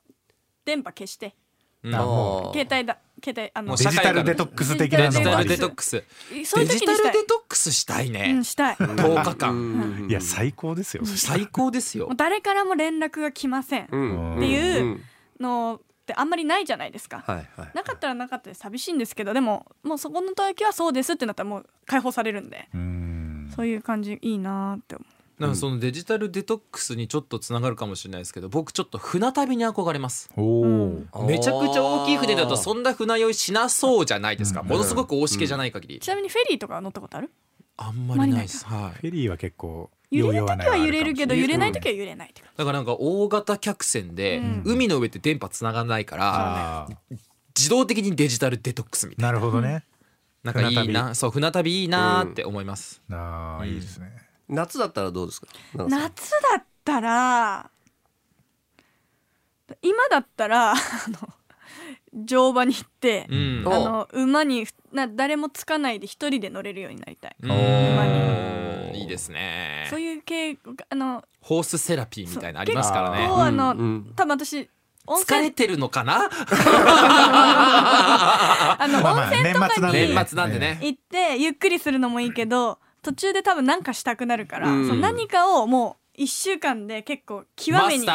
[0.65, 1.35] 電波消して。
[1.83, 6.05] 携帯だ携帯あのデジタルデトックス的なデジタルデトックス。
[6.45, 8.33] そうデジタルデトックスしたいね。
[8.35, 8.77] うんしたい。
[8.81, 9.55] も10日間。
[9.55, 10.11] うん。
[10.11, 11.05] いや最高ですよ。
[11.07, 12.09] 最高ですよ。
[12.11, 13.89] う誰からも連絡が来ません。
[13.91, 14.37] うん。
[14.37, 15.01] っていううん
[15.41, 17.23] のってあんまりないじゃないですか。
[17.27, 17.71] はいはい。
[17.75, 22.69] なかったらなかったで寂しいんですけどでももうそこの時はそうですってなったらもう解放されるんで。
[22.75, 23.53] うん。
[23.55, 30.31] そういう感じいいなーって思うなんかそのデジタルデトックスにちょっとつながるかもしれないですけど僕ちょっと船旅に憧れます。
[30.37, 34.63] めちゃくちゃ大きい船だとそんな船酔いしなそうじゃないですか。
[34.63, 35.99] ものすごく大しけじゃない限り。
[35.99, 37.31] ちなみにフェリーとか乗ったことある？
[37.79, 38.67] あんまりないです。
[38.67, 38.99] はい。
[39.01, 44.63] フェリーは結構揺れる時は揺れるけど揺れないと時は揺れないって感だからなんか大型客船でうん。
[44.67, 46.89] 海の上って電波つながらないから
[47.57, 49.29] 自動的にデジタルデトックスみたいな。
[49.33, 49.85] なるほどね。
[50.43, 53.03] なんかいい船なそう船旅いいなーって思います。
[53.11, 54.11] ああいいですね
[54.51, 55.47] 夏だったらどうですか？
[55.75, 57.71] じ夏だったら
[59.83, 61.29] 今だったら あの
[62.13, 63.63] 乗馬に行って、うん。
[63.67, 67.51] おあの馬にな誰もつかないで一人で乗れるようになりたい、うん。
[67.51, 68.05] 馬
[68.93, 69.87] いいですね。
[69.89, 70.59] そういう系
[70.89, 74.13] あのホースセラピーみたいなのありますから結ね構あの、うんうん。
[74.17, 74.69] 多分私
[75.07, 75.39] 温泉。
[75.39, 76.29] 疲れてるのかな？
[78.79, 80.79] あの、まあまあ温泉とかに年末なんでね。
[80.83, 84.87] 行ってゆっくりするのもいいけど途中で多分何かしたくなるから、うん。
[84.89, 88.07] その何かをもう1週間で結構極マめにい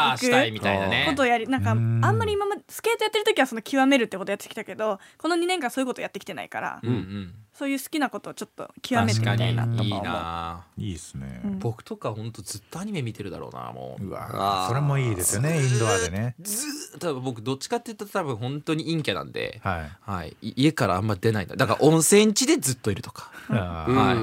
[0.51, 1.05] みくたいなね。
[1.09, 1.99] ことをやりなんかあうん。
[1.99, 7.33] んまり今までスケートやってる時はその極めるってことやってきたけどこの2年間そういうことやってきてないから、うんうん。
[7.53, 11.41] そういう好きなことをちょっと極めてみ確かにたいなとか思ういいですね。
[11.43, 11.59] うん。
[11.59, 14.05] 僕とか本当ずっとアニメ見てるだろうなもう。
[14.05, 16.35] うわそれもいいですよねインドアでね。
[16.41, 19.89] ずーっと僕どっちかって言ったら多分本当に陰キャなんで、はい。
[20.01, 21.55] はい、い家からあんま出ないんだ。
[21.55, 23.31] だから温泉地でずっといるとか。
[23.47, 24.17] はい。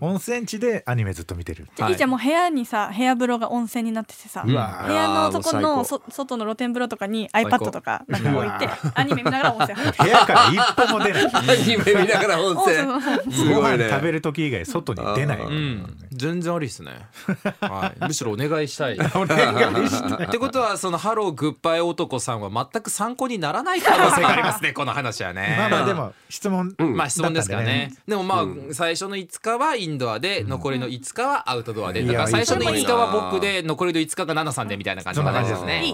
[0.00, 1.94] 温泉地でアニメずっと見てるじゃあい。
[1.94, 4.44] いじゃんもう部屋にさ部屋風呂が温泉になっててさ。
[4.46, 9.74] うわ部屋のとこのそ外の露天風呂とかに iPad とかなんか置いてアニメ見ながら温泉。
[9.74, 11.26] 入って部屋から一歩も出ない。
[11.34, 13.32] アニメ見ながら温泉。
[13.32, 15.40] すごごいね飯食べる時以外外に出ない。
[15.40, 17.06] うん全然ありですね、
[17.60, 18.98] はい、むしろお願いしたい。
[19.14, 20.26] お願いしたい。
[20.26, 24.72] ってことはそのハローグッバイ男さんは全く参考にならない可能性がありますね。
[24.74, 25.56] この話はね。
[25.58, 27.94] まあまあでも質問まあ質問ですからね。
[28.06, 35.84] でもまあ、う最初の5日はインドアで、残りの5日はアウトドアで、うんだから最初の5いやいい日は僕で、残りの5日がナナさんでみたいな感じの感じですね。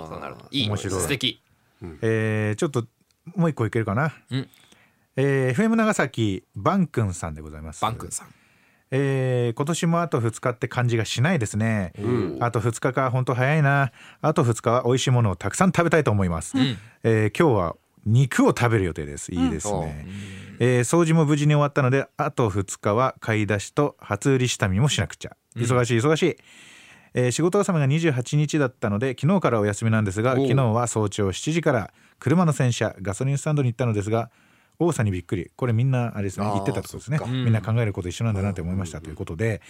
[0.51, 0.69] いい。
[0.69, 1.01] 面白い。
[1.01, 1.41] 素敵。
[2.03, 2.87] えーちょっと
[3.37, 4.49] もう一個いけるかな、うん。
[5.17, 7.83] えー FM 長崎バン君さんでございます。
[7.83, 8.29] バン君さん。
[8.97, 12.39] えー今年もあと2日って感じがしないですね、ん。
[12.41, 13.91] あと2日か本当早いな。
[14.21, 16.79] あと2日は美味しいものをたくさん食べたいと思います、ん。
[17.03, 17.77] えー今日は
[18.07, 19.35] 肉を食べる予定です。
[19.35, 20.07] いいですね、
[20.61, 25.37] えー掃除も無事に終わったのであと2日は買い出しと初売り下見もしなくちゃ。
[25.57, 26.37] 忙しい忙しい、
[27.15, 34.31] えー仕事納めが28日だったので昨日からお休みなんですが昨日は早朝7時から車の洗車ガソリンスタンドに行ったのですが
[34.79, 35.51] 多さにびっくり。
[35.57, 36.47] これみんなあれですね。
[36.47, 37.19] 言ってたってことですね。
[37.27, 39.63] みんな考えること一緒なんだなって思いましたということで、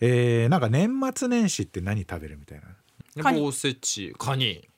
[0.00, 2.60] えーなんか年末年始って何食べるみたい
[3.16, 3.22] な？
[3.22, 3.40] カニ。
[3.40, 4.68] おせち、カニ。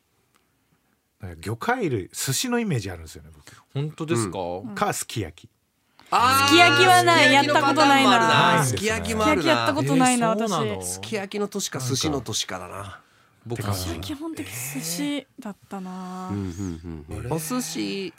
[1.41, 3.45] 魚介類寿司のイメージあるんですよね僕。
[3.75, 4.39] 本当ですか？
[4.75, 5.51] かすき焼き。
[6.11, 7.25] あーすき焼きはない。
[7.25, 8.01] すき焼きのやったことな。
[8.01, 8.65] いな。
[8.65, 9.49] すき焼きもすきあるな。
[9.51, 10.87] 焼きやったことないな私。
[10.87, 13.01] すき焼きの年か寿司の年かだな。
[13.45, 13.75] 僕てか。
[14.01, 16.31] 基本的寿司だったな。
[17.31, 18.15] お寿司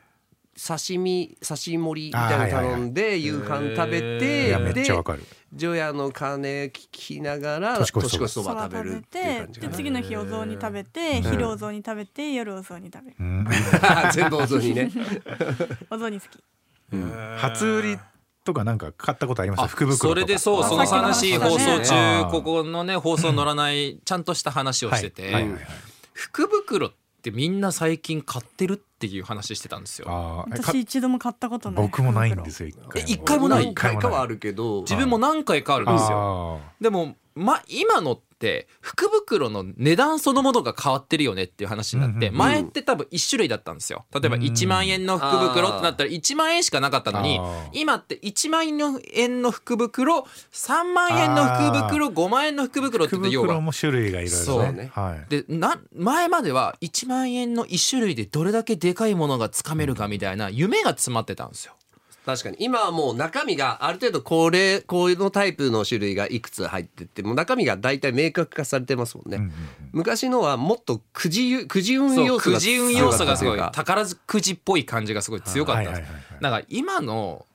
[0.59, 5.23] 刺身刺し盛りみたいなの頼んで夕飯食べいていやめっちゃわでかる。
[5.53, 13.15] 除夜の鐘聞きながら年越しそば食べるっていう感じで次の日お雑煮食べて昼お雑煮食べて夜お雑煮食べる。
[13.19, 13.47] うん。
[14.13, 14.91] 全部お雑煮ね。
[15.89, 16.97] お雑煮好き。
[17.37, 17.99] 初売り
[18.43, 19.71] とかなんか買ったことあります？
[19.75, 20.07] 福袋とか。
[20.09, 25.61] それでそうその話放送中ここのね放送乗らないちゃんとした話をしてて、はいはいはいはい。
[26.13, 30.45] 福袋ってみんな最近買ってるっていう話してたんですよ。
[30.49, 31.83] 私一度も買ったことない。
[31.83, 33.49] 僕もないんですよ一回も。
[33.49, 33.65] ない。
[33.65, 36.59] 何回かはあるけど自分も何回かあるんですよ。
[36.61, 44.05] あでも、ま、今のって福袋の値段そのものが変わってるよねっていう話になって、前って多分1種類だったんですよ。
[44.13, 47.39] 例えばうん1万円の福袋ってなったら1万円しかなかったのに
[47.73, 48.65] 今って1万
[49.13, 53.47] 円の福袋3万円の福袋5万円の福袋って福言って要は。
[53.47, 54.63] 袋も種類がいろいろ
[55.27, 61.73] でな前までは1万円の1種類でどれだけでかいものがつかめるかみたいな夢が詰まってたんですよ。
[62.25, 62.57] 確かに。
[62.59, 69.51] 今はもう中身がある程度これこういうのタイプの種類がいくつ入ってってもう中身が大体明確化されてますもんね、うんうん
[69.91, 76.11] 昔のはもっとくじくじ運そう要素がくじ運要素がすごい宝くじっぽい感じがすごい強かったんです。
[76.41, 77.47] だから今の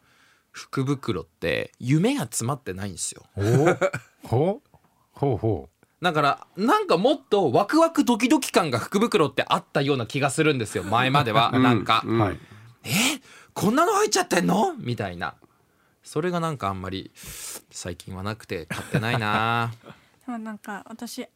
[0.51, 3.23] 福袋って夢が詰まってないんですよ。
[3.37, 4.75] おほう。
[5.13, 5.69] ほうほ
[6.05, 10.85] だからなんかもっとワクワクドキドキ感が福袋ってあったような気がするんですよ。
[10.85, 12.39] 前までは なんか、うはい。
[12.85, 12.91] え？
[13.55, 14.75] こんなの入っちゃってんの？
[14.77, 15.35] みたいな。
[16.03, 17.11] それがなんかあんまり
[17.71, 19.73] 最近はなくて買ってないな。
[20.27, 21.27] でもなんか私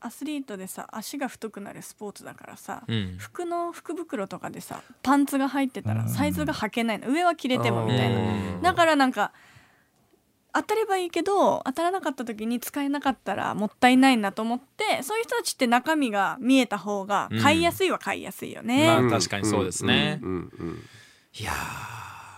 [0.00, 3.16] アスリートでさ足が太くなるスポーツだからさ、うん。
[3.18, 7.08] 服の福袋とかでさパンツが入ってたらサイズが履けないの。
[7.08, 8.20] 上は着れてもみたいな。
[8.20, 8.22] う
[8.58, 8.62] ん。
[8.62, 9.32] だからなんか
[10.54, 20.20] 当たればいいけど当たらなかった時に使えなかったらもったいないなと思ってそういう人たちって中身が見えた方が買いやすいは買いやすいよね、まあ確かにそうですね。
[20.22, 20.30] うん。
[20.30, 20.52] うん。
[20.58, 20.78] うん。
[21.38, 21.52] いや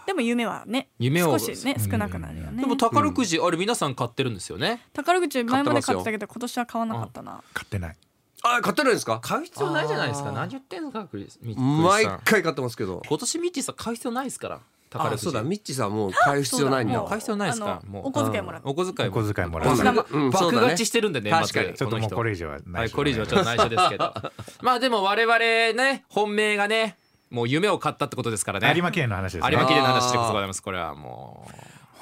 [0.07, 2.59] でも夢はね夢を少しね少なくなるよね。
[2.59, 4.81] ーでも宝くじあれ皆さん買ってるんですよね。
[4.93, 7.43] 宝くじ前まで買買ってたけど今年は買わなかったな。
[7.55, 7.97] 買ってない。
[8.43, 9.21] あ買ってないんですか？
[9.21, 10.33] 買う必要ないじゃないですか。
[10.33, 12.21] 何言ってんのかクリスミッチ毎さん。
[12.25, 13.01] 回買ってますけど。
[13.09, 14.61] 今年ミッチーさん買う必要ないですから
[14.93, 15.23] 宝くじ。
[15.23, 15.43] あそうだ。
[15.43, 17.03] ミッチーさんもう買う必要ないんだ。
[17.03, 17.81] 買う必要ないですか？
[17.83, 18.09] あのもう。
[18.09, 18.69] お小遣いもらって。
[18.69, 20.63] お小遣いお小遣いもらう爆そうだね。
[20.63, 21.77] 勝ちしてるんで年末確かに。
[21.77, 24.15] ちょっともうこれ以上上はないはいこれ以上はちょっと内緒ですけど。
[24.63, 26.97] まあでも我々ね本命がね
[27.31, 28.73] もう夢を買ったってことですからね。
[28.75, 29.49] 有馬記念の話ですね。
[29.51, 30.63] 有馬記念の話でございます。
[30.63, 31.53] これはもう。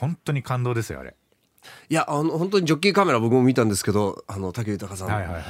[0.00, 1.14] 本当に感動ですよあれ。
[1.90, 5.42] いやあの本当にジョッキーカメラ僕も見たんですけどあの武豊さん、はいはいはい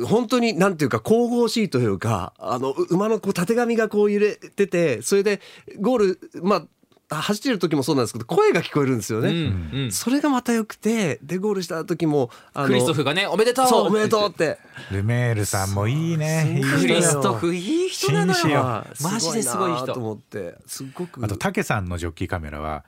[0.00, 5.40] 本当になんていうか神々しいというかあのう馬のこうたてがみがこう揺れててそれで
[5.80, 6.66] ゴールまあ
[7.14, 9.92] 走ってる時もそうなんですけど声が聞こえるんですよね、うんうん。
[9.92, 13.66] それがまた良くてでゴールした時もあのクリストフがねおめでとう。
[13.66, 14.58] そうおめでとうって。
[14.90, 16.62] ルメールさんもいいね。
[16.80, 18.86] クリストフいい人なのよ。
[19.02, 21.22] マジですごいなと人思ってすごく。
[21.22, 22.84] あと竹さんのジョッキーカメラは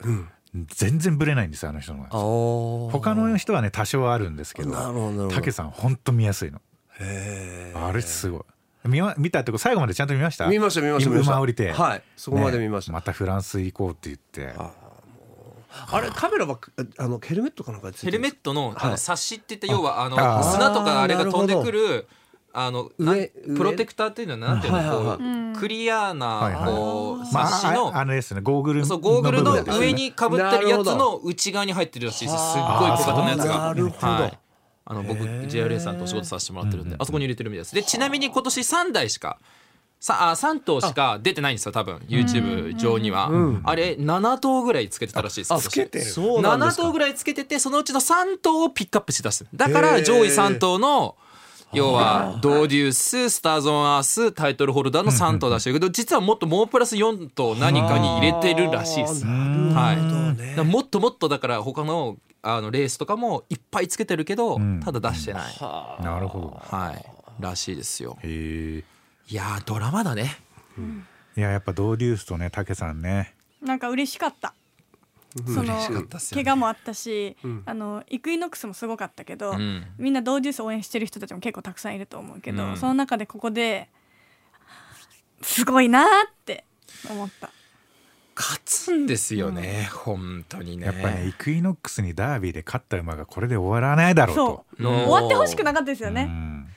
[0.74, 5.34] 全然ブレないんですよあの人の他の人はね多少あるんですけどなるほどなるほど。
[5.34, 6.62] 竹さん本当見やすいの
[7.00, 8.42] あれすごい。
[8.88, 10.46] 見ま見たってこと最後までちゃんと見ました？
[10.46, 11.32] 見ました見ました見ました。
[11.32, 11.72] 馬降りて。
[11.72, 12.92] はいそこまで見ました。
[12.92, 14.54] ねまたフランス行こうって言って。
[15.90, 16.58] あれカメラは
[16.98, 18.90] あのヘルメットかなんかついてるヘルメットのあはい。
[18.92, 22.06] のサッシって言って要はあのあ砂とかあれが飛んでくる
[22.52, 25.04] あのプロテクターっていうのはなんていうはいはいはい。
[25.06, 26.54] のこうクリアはいなはい。
[26.66, 28.42] こうサまあッシのああのですね。
[28.42, 32.36] ゴーグルそうゴーグルの上にかぶってるやつの内側に入ってるらしいです。
[32.36, 33.58] すっごい小型のやつが。
[33.58, 34.12] なるほど。
[34.12, 34.38] はい
[34.86, 37.74] あの僕 JRA さんとお仕事させてもらってるんであそこに入れてるみたいです。
[37.74, 39.38] でちなみに今年3台しか
[39.98, 41.96] さあ3頭しか出てないんですよ多分。
[42.08, 43.30] YouTube 上には、
[43.64, 45.68] あれ7頭ぐらいつけてたらしいです今年。
[45.70, 46.82] つけてる？7そうなんですか。
[46.82, 49.46] 頭ぐらいつけててそのうちの3頭をピックアップして出す。
[49.54, 51.16] だから上位3頭の
[51.72, 55.76] 要はドーデューススターズ・オン・アースタイトルホルダーの3頭出してる。
[55.76, 59.24] けど実はもっともうプラス4頭何かに入れてるらしいです。
[59.24, 59.94] は
[60.58, 64.80] い、もっともっとだから他のあのレースとかもいっぱいつけてるけど、ん。
[64.80, 65.56] ただ出してない、
[66.02, 66.62] なるほど。
[66.76, 67.04] はい、
[67.40, 68.18] らしいですよ。
[68.22, 68.84] へえ
[69.32, 70.36] いやードラマだね。
[71.36, 73.34] いややっぱドーデュースとね竹さんね。
[73.62, 74.54] なんか嬉しかった。
[75.46, 75.74] その
[76.32, 79.84] 怪我もあったし、あのイクイノックスもすごかったけど、うん。
[79.98, 82.76] みんなドーデュース応援してる人たちも結構たくさんいると思うけど、うん。
[82.76, 83.88] その中でここで
[85.42, 86.08] すごいなーっ
[86.44, 86.64] て
[87.10, 87.50] 思った。
[88.36, 90.86] 勝つんですよね、本当にね。
[90.86, 94.64] やっぱねイクイノックスにダービーで勝った馬がこれで終わらないだろうと。
[94.78, 96.24] そう、終わってほしくなかったですようね。
[96.24, 96.68] ん。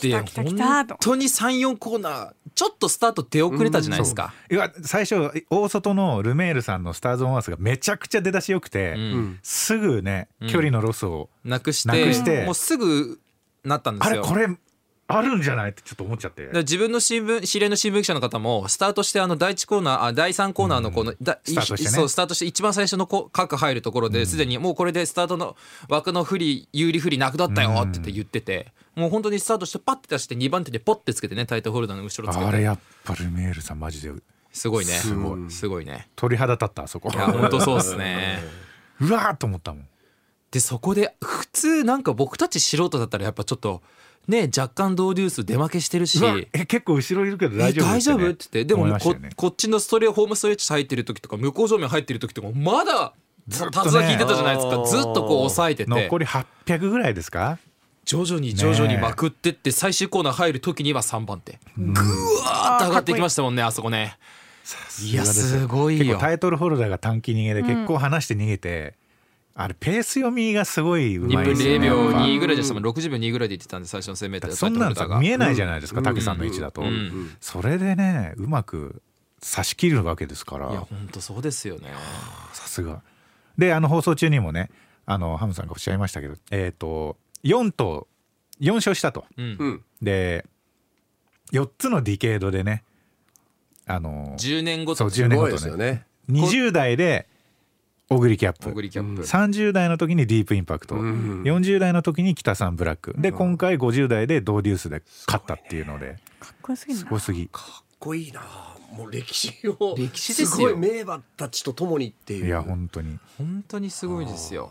[0.00, 0.94] で来た来た来たと。
[0.94, 4.34] 本当に34コーナーちょっとスタート出遅れたじゃないですか。
[4.50, 9.38] いや最初大外のルメールさんのスターズ・オン・アースがめちゃくちゃ出だしよくて、うん。
[9.42, 10.48] すぐねうん。
[10.48, 12.44] 距離のロスを、なくしてなくして。
[12.44, 13.20] もうすぐ
[13.64, 14.26] なったんですよ。
[14.26, 14.58] あれこれ
[15.06, 15.70] あるんじゃない？
[15.70, 16.46] ってちょっと思っちゃって。
[16.46, 21.90] で自分の新聞知り合いの新聞記者の方もスタートしてあの第1コーナーあ第3コーナーのこの、だスタートしてね。
[21.90, 25.56] そうスタートして一番最初のこ角入るところですでにもうこれでスタートの
[25.88, 32.48] 枠の不利有利不利なくなったよって言っててて、もう本当にスタートしてパッて出して2番手でポッてつけてねタイトルホルダーの後ろつけて。
[32.48, 34.12] あれやっぱルメールさんマジで
[34.52, 34.92] すごいね。
[34.92, 35.50] すごい。
[35.50, 36.08] すごいね。
[36.16, 37.10] 鳥肌立ったあそこ。
[37.12, 38.38] いや本当そうですね。
[39.02, 39.88] うわーっと思ったもん。
[40.52, 43.82] でそこで普通なんか僕たち素人だったらやっぱちょっと
[44.28, 46.20] ね若干ドーデュース出負けしてるし。
[46.52, 48.16] え結構後ろいるけどえ大丈夫大丈夫？
[48.16, 48.64] って言って。
[48.64, 48.98] でもね。
[49.36, 53.14] こっちのストレホームストレッチ入ってる時とか向こう正面入ってる時とかまだ
[53.48, 54.84] ずっとね達田聞いてたじゃないですか。
[54.84, 55.90] ずっとこう抑えてて。
[55.90, 57.58] 残り800ぐらいですか？
[58.04, 61.58] 徐々に徐々にまくってって最終コーナー入る時には3番手。
[61.76, 64.18] ぐわーって上がってきましたもんねあそこね。
[65.02, 66.04] いやすごいよ。
[66.04, 68.94] 結構タイトルホルダーが短期逃げで結構離して逃げて、
[69.56, 76.04] あれペース読みがすごいう2分0まいですよね秒やっぱ2ぐらいでしたもん60秒2ぐらいで言ってたんで最初の 1000m そんなのさ見えないじゃないですかうん。
[76.04, 77.36] 武さんの位置だと、うん。
[77.40, 79.00] それでねうまく
[79.40, 80.70] 差し切るわけですから。
[80.70, 81.88] いや本当そうですよね。
[82.52, 83.02] さすが。
[83.56, 84.70] であの放送中にもね
[85.06, 88.08] あのハムさんがおっしゃいましたけどえっ、と4と
[88.60, 89.24] 4勝したと。
[89.36, 89.56] うん。
[89.58, 89.84] うん。
[90.02, 90.44] で
[91.52, 92.82] 4つのディケードでね
[93.86, 96.06] あの10年後そうと10年後とすごいですよね。
[96.26, 97.28] ね20代で
[98.14, 99.22] オグリキャッオグプリキャップ。
[99.22, 101.42] 30代の時にディープインパクト、うん。
[101.42, 103.14] 40代の時に北さんブラック。
[103.18, 106.16] で今回50代でドーデュースで勝ったっていうので。
[106.40, 107.48] かっこよすぎすごすぎ。
[107.48, 108.42] かっこいいな。
[108.92, 110.68] もう歴史を歴史ですよ。
[110.68, 112.46] ごい名馬たちと共にっていう。
[112.46, 113.18] いや本当に。
[113.36, 114.70] 本当にすごいですよ。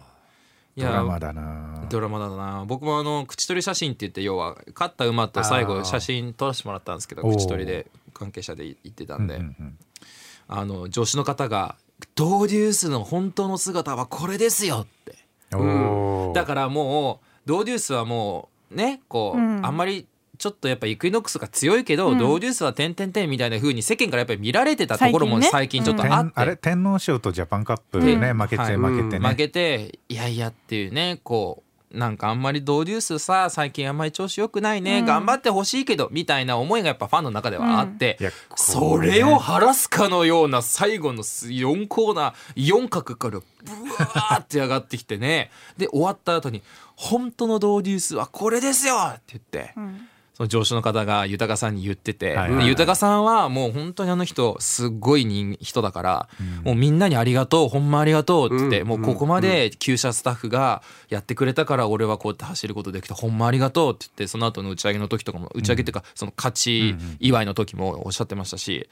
[0.75, 1.85] いドラマだな。
[1.89, 2.63] ドラマだな。
[2.65, 9.77] 僕もあの口取り写真って言って要は勝った馬と最後写真撮らせてもらったんですけど口取りで関係者で行ってたんで、うんうんうん。
[10.47, 11.75] あの助手の方が
[12.15, 15.17] 「ドーデュースの本当の姿はこれですよ」って。
[15.55, 16.33] おー。
[16.33, 19.65] だからもうドーデュースはもうねこう、うん。
[19.65, 22.17] あんまりちょっとやっぱイクイノックスが強いけど、うん。
[22.17, 28.37] ドーデュースは点々点みたいな風に世間からやっぱり見られてたところも最最近ちょっとあって、天あれ天皇賞とジャパンカップね、うん。
[28.37, 28.77] 負けて、はい。
[28.77, 31.62] 負けてね、負けていやいやっていうねこう
[31.93, 43.45] なんかあんまりドーデュースさ最近あんまり調子良くないね、うん頑張ってほしいけどみたいな思いがやっぱファンの中ではあって、いやそれを晴らすかのような最後の4コーナー4角からブ
[43.91, 46.63] ワーって上がってきてねで終わった後に
[46.95, 49.73] 「本当のドーデュースはこれですよ!」って言って。
[49.77, 56.29] うんその上司の方が豊さんに言ってて、はいで豊さんはもう本当にあの人すっごい人人だから、
[56.63, 68.89] もうみんなにありがとうほんまありがとうって言って、うんもうここまで厩舎スタッフがやってくれたから俺はこうやって走ることできたほんまありがとうって言ってその後の打ち上げの時とかも打ち上げっていうかその勝ち祝いの時もおっしゃってましたし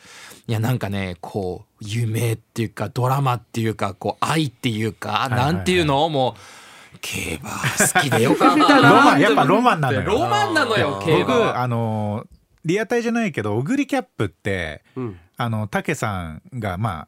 [0.47, 6.60] いやなんかねこう夢っていうかドラマっていうかこう愛っていうかなんていうのをもう
[6.99, 10.05] 競馬好きでよかったロなマンやっぱロマンなのよ。
[10.05, 11.25] ロマンなのよ競馬。
[11.25, 12.25] 僕はあの
[12.65, 15.19] リアタイじゃないけどオグリキャップってうん。
[15.37, 17.07] あの武さんがま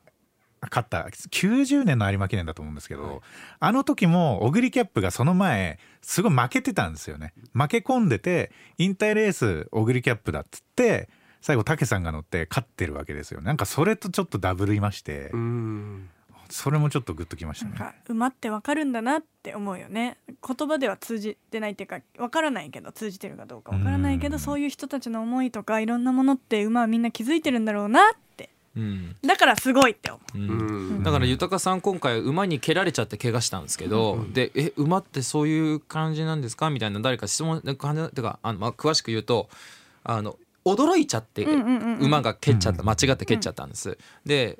[0.61, 3.21] あ勝った90年の有馬記念だと思うんですけど、
[3.59, 7.33] あの時もオグリキャップがその前すごい負けてたんですよね。
[7.53, 11.09] 負け込んでて引退レースオグリキャップだっつって
[11.41, 16.09] 最後武さんが乗って勝ってるわけですよなんかそれとちょっとダブルいまして、うん
[16.53, 17.95] それもちょっとグッときましたね。
[18.07, 20.17] 馬ってわかるんだなって思うよね。
[20.27, 24.31] 言葉では通じてないっていうかわからないけど通じてるかどうかわからないけうん。
[24.33, 28.03] どそういう人たちの思いとかいろんなものって馬はみんな気づいてるんだろうなっ
[28.37, 28.51] て。
[28.77, 29.15] うん。
[29.25, 30.37] だからすごいって思う。
[30.37, 30.49] うん。
[30.49, 31.03] うん。
[31.03, 39.49] だから豊さん今回馬に蹴られちゃって怪我したんですけど、で「え馬ってそういう感じなんですか?」みたいな誰か質問感じてかあの、まあ、詳しく言うと
[40.03, 42.05] あの驚いちゃってうんうんうんうん。
[42.05, 42.89] 馬が蹴っちゃったうん。
[42.89, 43.97] 間違って蹴っちゃったんです。
[44.23, 44.59] で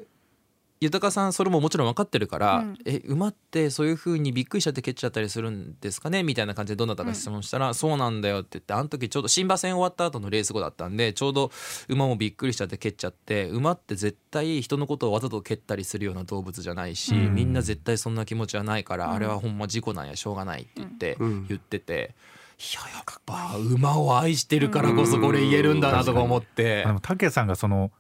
[0.84, 2.78] 豊さんそれももちろん分かってるから「うん。
[2.86, 11.52] え馬ってそういう風にびっくりしちゃって蹴っちゃったりするんですかね?」みたいな感じでどなたか質問したら「そうなんだよ」って言ってあの時ちょうど新馬戦終わった後のレース後だったんでちょうど
[11.88, 17.36] 馬もびっくりしちゃって蹴っちゃって馬って絶対人のことをわざと蹴ったりするような動物じゃないし、うん。
[17.36, 21.48] みんな絶対そんな気持ちはないから、あれはほんま事故なんやしょうがないって言って、うん。
[21.48, 22.16] 言ってて。
[22.60, 26.84] いややっぱ馬を愛してるからこそこれ言えるんだなとか思って。
[26.84, 27.92] あでも武さんがその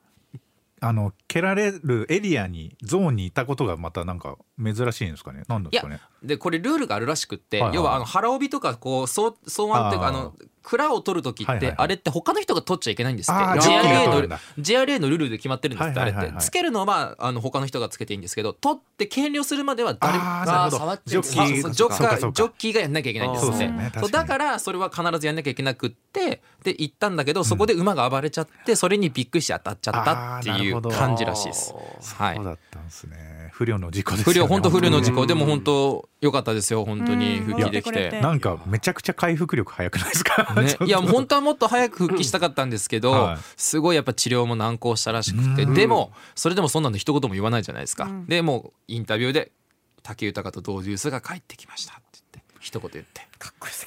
[0.85, 5.43] あの蹴られるエリアにゾーンにいたことがまたなんか珍しいんですかね？
[5.47, 6.01] なんですかね？
[6.21, 10.33] でこれルールがあるらしくって、はいはい要はあの腹帯とかこうそう草案っていうかあの
[10.63, 13.41] 蔵を取る時って、あれって他の人が取っちゃいけないんですって。
[13.41, 16.33] JRA のルールで決まってるんですって、あれって。
[16.39, 20.77] つけるのはまああの他の人がつけていいんですけど取って計量するまでは誰もあーなるほど。
[20.77, 21.21] 触っちゃジョ
[22.45, 23.69] ッキーがやんなきゃいけないんですって。
[23.99, 31.73] そうだからそれは必ずやんなきゃいけなくってで行ったんだけどそこで馬が暴れちゃってそれにびっくりして当たっちゃったっていう感じらしいです。
[32.15, 32.35] はい。
[32.37, 34.33] そうだったんですね不良の事故ですよね。
[34.33, 35.27] 不良本当不良の事本故。
[35.27, 37.37] でも本当良かったですよ本当に。
[37.37, 37.45] うん。
[37.45, 38.19] 復帰できて。
[38.19, 40.75] なんかめちゃくちゃ回復力早くないですか、ね。
[40.87, 43.37] いや本当はもっと早く復帰したかったんですけど、はい。
[43.55, 45.63] すごいやっぱ治療も難航したらしくて。
[45.63, 45.73] うん。
[45.75, 48.25] でもそれでもそんなの一言も言わないじゃないですか、うん。
[48.25, 49.51] でもうインタビューで
[50.01, 52.01] 武豊とドーデュースが帰ってきましたって
[52.33, 53.21] 言って一言言って。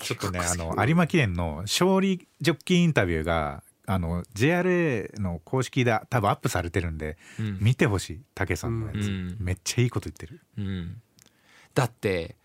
[0.01, 7.59] ちょっとねあの有馬記念の勝利ジョッキーインタビューがあの JRA の公式で多分アップされてるんで、うん。
[7.61, 9.37] 見てほしい武さんのやつ、うん。
[9.41, 10.41] めっちゃいいこと言ってる。
[10.59, 11.01] うん、
[11.74, 12.37] だって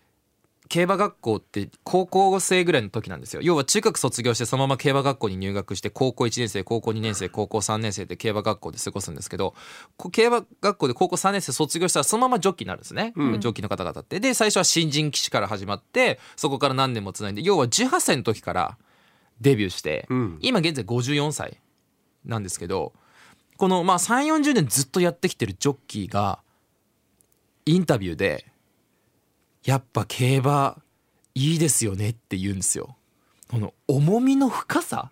[0.72, 3.42] 競馬学校って高校生ぐらいの時なんですよ。
[3.42, 9.54] 要は中学卒業してそのまま競馬学校に入学して高校1年生高校2年生高校3年生で競馬学校で過ごすんですけど
[9.98, 14.18] こ競馬学校で高校3年生卒業したらそのままジョッキーになるんですね、ジョッキーの方々って。
[14.18, 18.78] で最初は新人騎手から始まってそこから何年もつないで要は18歳の時から
[19.40, 20.38] デビューして、ん。
[20.40, 21.58] 今現在54歳
[22.24, 22.92] なんですけど
[23.56, 26.40] このまあ3 4 0年ずっとやってきてるジョッキーが
[27.66, 28.46] インタビューで
[29.64, 30.76] やっぱ競馬
[31.34, 32.96] いいですよねって言うんですよ。
[33.48, 35.10] この重みの深さ、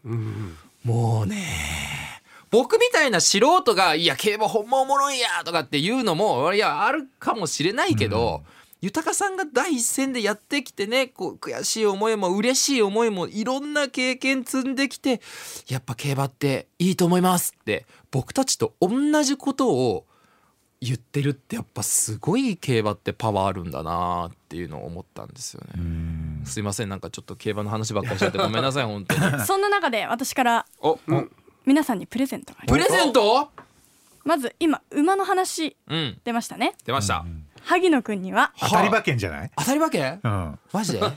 [0.83, 1.45] もうね
[2.51, 8.43] 僕みたいな素人が「いや競馬ほんまおもろいや」とかっていうのもいやあるかもしれないけど、
[8.83, 15.21] 豊さんが第一線でやってきてねこう悔しい思いも嬉しい思いもいろんな経験積んできて
[15.69, 20.07] やっぱ競馬っていいと思いますって僕たちと同じことを
[20.81, 26.47] 言ってるってやっぱすごい競馬ってパワーあるんだなっていうのを思ったんですよね。
[26.47, 29.45] すいませんなんかちょっと競馬の話ばっかりしちゃってごめんなさい 本当に。
[29.45, 30.99] そんな中で私からお、
[31.67, 33.51] 皆さんにプレゼントがありますプレゼント？
[34.25, 37.27] まず今馬の話うん出ましたね出ました。
[37.65, 40.21] 萩野くんには当たり馬券じゃない、当たり馬券？
[40.23, 41.01] うん、マジで？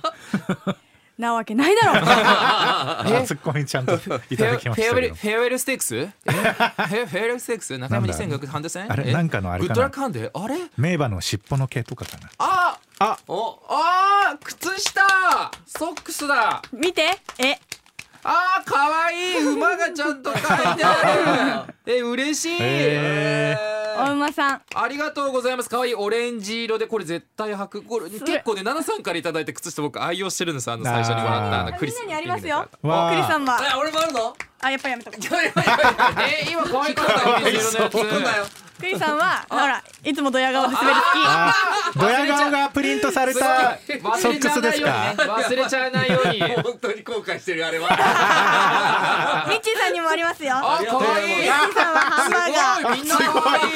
[1.16, 3.22] なわけないだろ。
[3.22, 5.16] うツッコミちゃんといフただェアフェアウェルきましたけど。
[5.16, 5.96] フェアウェルステークス？
[5.96, 6.08] え？
[6.08, 7.78] フェアフェアウェルステークス？
[7.78, 8.92] 中山なんだ？2500ハンデ戦？
[8.92, 9.14] あれえ？
[9.14, 9.68] なんかのあれかな？
[9.68, 10.32] グッドラックハンデ？
[10.34, 10.56] あれ？
[10.76, 12.30] 名馬の尻尾の毛とかかな。
[12.40, 12.80] あ！
[12.98, 13.18] あ。
[13.28, 15.02] おあー靴下！
[15.68, 16.64] ソックスだ！
[16.72, 17.20] 見て。
[17.38, 17.60] え？
[18.24, 19.16] あーかわい。
[19.34, 20.48] い馬がちゃんと書いて
[20.86, 21.74] ある。
[21.86, 23.58] え嬉しい、へ
[23.98, 24.62] お馬さん。
[24.74, 25.70] ありがとうございます。
[25.70, 25.90] かわい。
[25.90, 27.82] いオレンジ色でこれ絶対履く。
[27.84, 30.72] これ結構ね奈々さんからいただいて靴下僕愛用してるんです。
[30.72, 32.00] あの最初にもらったあのクリス。
[32.00, 32.66] みんなにありますよ。
[32.82, 33.12] わあ。
[33.12, 34.36] クリさんはえ俺もあるの？
[34.62, 35.26] あやっぱやめとこう。
[36.22, 37.90] え今可愛かったオレンジ色のや
[38.46, 41.54] つクリさんは ほらいつもドヤ顔で滑るあ
[41.96, 43.78] ドヤ顔がプリントされた
[44.18, 45.14] ソックスですか？
[45.18, 46.42] 忘れちゃわないように。
[46.62, 47.88] 本当に後悔してるあれは。
[49.46, 50.56] 好 きミッチーさんにもありますよ。
[50.56, 52.78] ミッチーさんはハンバーガー。
[52.78, 52.98] すごい。
[53.00, 53.74] みんな可愛い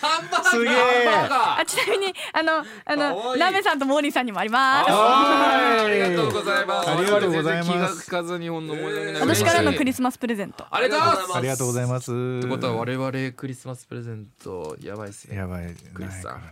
[0.00, 0.50] ハンバーガー。
[0.50, 1.60] すげえハンバーガー。
[1.60, 4.90] あちなみにあのあかのラメさんとモーリーさんにもあります。
[4.90, 6.90] ありがとうございます。
[6.90, 7.70] ありがとうございます。
[7.70, 9.20] 我々全然気がつかずにほんの申し訳ない。
[9.22, 9.96] 私からのクリス。
[9.96, 10.66] スマスプレゼント。
[10.70, 11.36] ありがとうございます。
[11.36, 12.10] ありがとうございます。
[12.10, 15.36] ってことは我々クリスマスプレゼントやばいですね。
[15.36, 15.74] やばい。
[15.94, 16.42] クリスさん。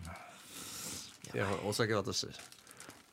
[1.34, 2.32] いやお酒渡して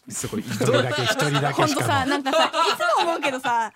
[0.09, 0.41] すごい。
[0.41, 3.71] 一人だけ一人だけしかもなんかさいつも思うけどさ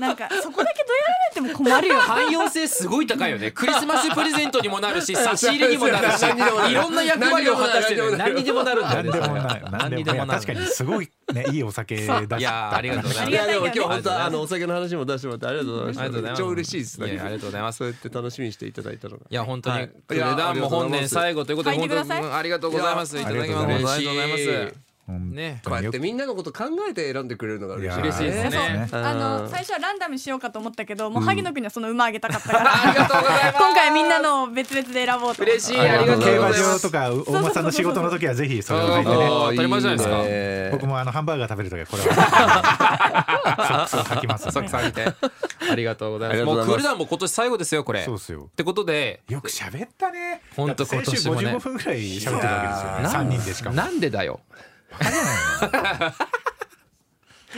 [0.00, 2.00] なんかそこだけどやられても困るよ。
[2.00, 3.50] 汎用性すごい高いよね。
[3.50, 6.24] クリスマスプレゼントにもなるし、 差し入れにもなるし、
[6.70, 8.16] いろんな役割を果たしてる。
[8.16, 9.10] 何にでもなるんだよね。
[9.10, 10.26] 何でもない何何でにでもなる。
[10.26, 12.08] もいや確かにすごいねいいお酒出しい
[12.42, 13.56] やーありがとうございます。
[13.56, 16.42] 今日本当あのお酒の話も出してもらってありがとうございましたありがとうございます。
[16.42, 19.26] 超嬉しいですねありがとうございますそうやって楽しみにしていただいたのが。
[19.28, 19.90] いや本当に、はい。
[20.08, 23.18] クレダンも本年最後ということで本当ありがとうございます。
[23.18, 23.64] いただきます。
[23.64, 25.60] ありがとうございますね。
[25.64, 28.50] こうやってみんなのこと考えて選んでくれるのが嬉しいですね。
[28.50, 28.88] ね。
[28.92, 32.72] あの最初はランダムにしようかと思ったけどもう萩野くんにはその馬あげたかったから。
[32.72, 33.58] ありがとうございます。
[33.58, 35.78] 今回みんなのを別々で選ぼうと嬉しい。
[35.78, 36.62] ありがとうござ競馬います。
[36.62, 39.28] 場とか大間さんの仕事の時はぜひそれを書いてね。
[39.28, 40.16] 当たり前じゃないですか。
[40.16, 43.26] か僕もあのハンバーガー食べる時はこれは。
[43.56, 45.04] ソックスを履きますサクさん見て。
[45.04, 46.40] ありがとうございます。
[46.40, 46.66] ありがとうございます。
[46.66, 48.00] もうクールダウンも今年最後ですよこれ。
[48.00, 48.50] っそうっすよ。
[48.56, 49.22] てことで。
[49.28, 50.42] よく喋ったね。
[50.56, 51.56] ほんとだって先週今年もね。
[51.56, 53.02] 55分ぐらい喋ってたわけですよね。
[53.02, 53.76] な3人でしかも。
[53.76, 54.40] なんでだよ。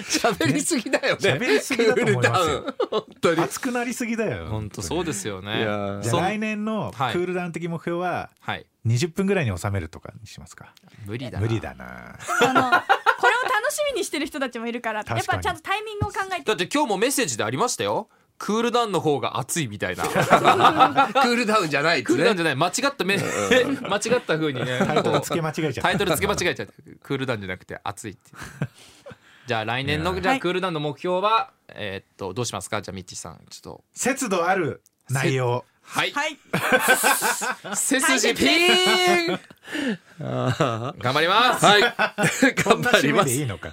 [0.02, 1.32] 喋りすぎだよね。
[1.32, 2.74] 喋りすぎだと思いますよ。
[2.90, 3.40] 本当に。
[3.40, 4.46] 熱くなりすぎだよ。
[4.46, 5.64] 本当そうですよね。
[6.04, 7.14] 来年のクはい。
[7.14, 8.66] ールダウン的目標ははい。
[8.86, 10.72] 20分ぐらいに収めるとかにしますか？
[11.04, 11.40] 無理だな。
[11.40, 12.16] 無理だな。
[12.16, 16.42] あのこれを楽しみにしてる人たちもいるからやっぱちゃんとタイミングを考えて。
[16.44, 18.08] だって今日もメッセージでありましたよ。
[18.38, 20.04] クールダウンの方が熱いみたいな。
[20.06, 22.14] クールダウンじゃないですね。
[22.14, 22.56] クールダウンじゃない。
[22.56, 24.78] 間違っため 間違った風にね。
[24.86, 25.82] タイトル付け間違えちゃった。
[25.82, 26.72] タイトル付け間違えちゃった。
[27.02, 28.36] クールダウンじゃなくて熱いっていう。
[29.46, 30.40] じゃあ来年のじゃあはい。
[30.40, 32.80] クールダウンの目標はえーっとどうしますか？
[32.80, 33.40] じゃあミッチーさん。
[33.50, 33.84] ちょっと。
[33.92, 35.64] 節度ある内容。
[35.82, 36.12] はい。
[36.12, 36.38] はい。
[37.74, 39.40] 背筋ピーン。
[40.20, 41.64] 頑張ります。
[41.64, 41.80] はい。
[41.82, 43.70] 頑張りますでいいのか。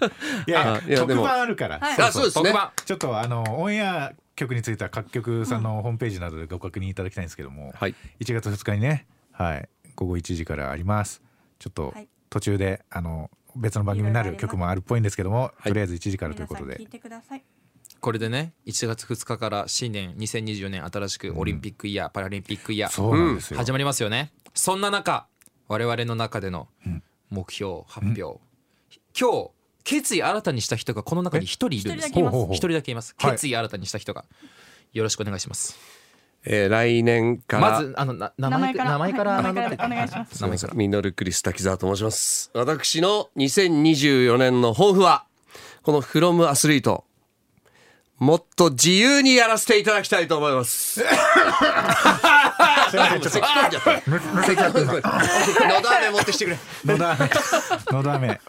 [0.48, 1.78] いや特あいやでも番あるから。
[1.80, 2.02] はい。
[2.02, 2.44] あそうですね。
[2.46, 2.72] 特番。
[2.86, 7.96] ちょっとあのオンエア曲については各局さんのホームページなどでご確認いただきたいんですけども、はい。
[8.20, 11.22] 1月2日にね、はい、午後1時からあります。
[11.60, 12.08] ちょっとはい。
[12.30, 15.68] 途中であの別の番組になる曲もあるっぽいんですけども、い。
[15.70, 16.66] とりあえず1時からということで。
[16.66, 17.44] 皆さん聞いてください。
[18.02, 24.32] これでね1月2日から新年2024年新しくオリンピックイヤー、パラリンピックイヤーそうなんですよ、始まりますよね。
[24.54, 25.28] そんな中
[25.68, 26.68] 我々の中での
[27.32, 28.40] 目標発表、
[29.20, 29.52] 今日
[29.86, 32.10] 決意新たにした人がこの中に一人いるんです。
[32.10, 32.34] 一人だけいます。
[32.34, 32.56] ほうほうほう。
[32.56, 33.16] 一人だけいます。
[33.18, 33.32] はい。
[33.32, 34.26] 決意新たにした人が、
[34.92, 35.78] よろしくお願いします。
[36.44, 37.72] えー来年から。
[37.72, 39.64] まずあのな名前か名前から名前から。
[39.64, 39.86] 名前から。
[39.88, 40.42] お願いします。
[40.42, 40.74] 名前から。
[40.74, 42.52] ミノルクリス滝沢と申します。
[42.54, 45.26] 私の2024年の抱負は
[45.84, 47.06] このフロムアスリート
[48.18, 51.04] もっと自由にやらせていただきたいと思います。
[51.04, 51.10] の
[55.82, 56.58] ど飴持ってきてくれ。
[56.86, 57.30] とのど飴
[57.92, 58.40] のど飴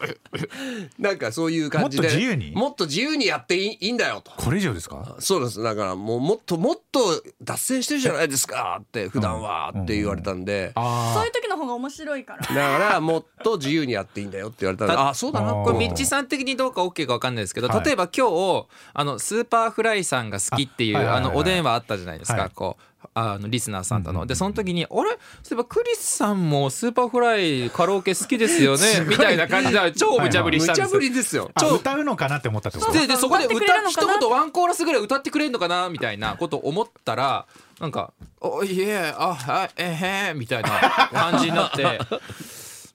[1.01, 2.03] なんかそういう感じで。
[2.03, 2.53] もっと自由に？
[2.53, 4.31] もっと自由にやっていいんだよと。
[4.37, 5.17] これ以上ですか？
[5.19, 5.61] そうです。
[5.61, 7.01] だからもうもっともっと
[7.43, 10.73] 脱線してるじゃないですかって普段はって言われたんで。
[10.77, 10.85] そう
[11.27, 14.95] いう時の方が面白いからだからもっと自由にやっていいんだよって言われたんで。
[14.95, 15.55] あ、そうだな。
[15.55, 22.51] これミッチさん的にどうか OK か分かんないですけど、はい例えば今日あのスーパーフライさんが好きっていうあのお電話あったじゃないですか、はい。
[22.55, 24.91] こうあのリスナーさんとの、でその時に「あれ？
[24.91, 25.19] そうい
[25.53, 30.87] えばクリスさんもスーパーフライカラオケ好きですよね」みたいな感じで超無茶ぶりしたんですよ。
[30.87, 31.51] 無茶ぶりですよ。
[31.55, 32.93] あ歌うのかなって思ったってこと？
[32.93, 37.47] ででそこで歌一言ワンコーラスぐらい歌ってくれるのかなみたいなこと思ったら
[37.81, 40.71] なんか「おいえあはいえへん」みたいな
[41.13, 41.85] 感じになって。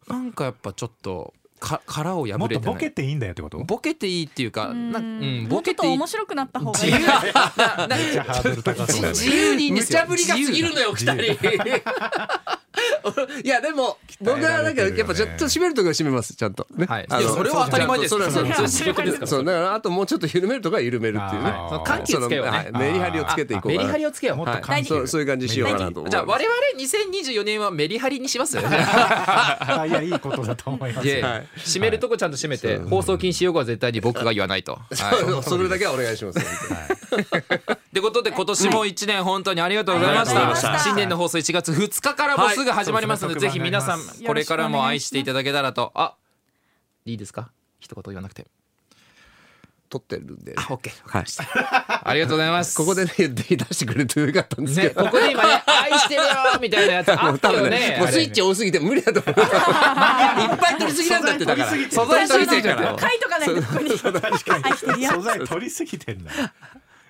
[0.07, 2.63] なんかやっぱちょっとか殻を破れてない。
[2.63, 3.59] とボケていいんだよってこと？
[3.59, 6.93] ボケていいっていうかなうんボもうちょっとケて面白くなった方がいい。
[6.93, 7.07] 自由。
[7.07, 7.21] な
[7.77, 9.19] ななめっちゃハードル高そうだよね。
[9.19, 9.99] 自由にいいんですよ。
[10.09, 11.21] 無茶ぶりが過ぎるのよ二人。
[13.43, 16.67] いやでも僕はなんかやっぱちょっと締めるとこは締めますちゃんと。
[16.75, 16.85] ね。
[16.85, 17.07] はい。
[17.09, 18.43] それは当たり前ですそれはそう。
[18.45, 21.53] それは仕事ですからそうだからあともうちょっと緩めるとこは緩めるっていうね。
[21.85, 24.37] 緩急つけようメリハリをつけていこうメリハリをつけよう。
[24.37, 26.07] はいもっと緩急そうそういう感じにしようかなと。
[26.07, 28.57] じゃあ我々2024年はメリハリにします？
[28.59, 31.07] あいやいいことだと思います。
[31.07, 34.73] 締めるとこちゃんと締めて放送禁止用語は絶対に僕が言わないと。
[34.73, 35.43] はい。
[35.43, 36.39] それだけはお願いします。
[36.39, 36.43] っ
[37.93, 45.91] てことで今年も1年本当にありがとうございました,、新年の放送1月2日からもうすぐ始まりますので、はいぜひ皆さんこれからも愛していただけたらと。
[45.95, 46.15] あ
[47.05, 47.51] いいですか？
[47.79, 48.47] 一言言わなくて。
[49.89, 50.53] 撮ってるんで。
[50.55, 51.25] あ OK はい。
[52.05, 52.77] ありがとうございます。
[52.77, 56.29] ここでね出してくれるとよかったんですけね、どここで今ね「愛してるよ」
[56.61, 59.31] みたいなやつあもう多分ったよねねもうスイッチ多すぎて無理だと思う。
[59.31, 61.69] いっぱい取りすぎなんだってだから。
[61.69, 62.97] 素材取りすぎてるから。
[62.97, 63.97] 書いとかないとここに愛
[64.77, 65.11] してるよ。
[65.11, 66.31] 素材取りすぎてんだ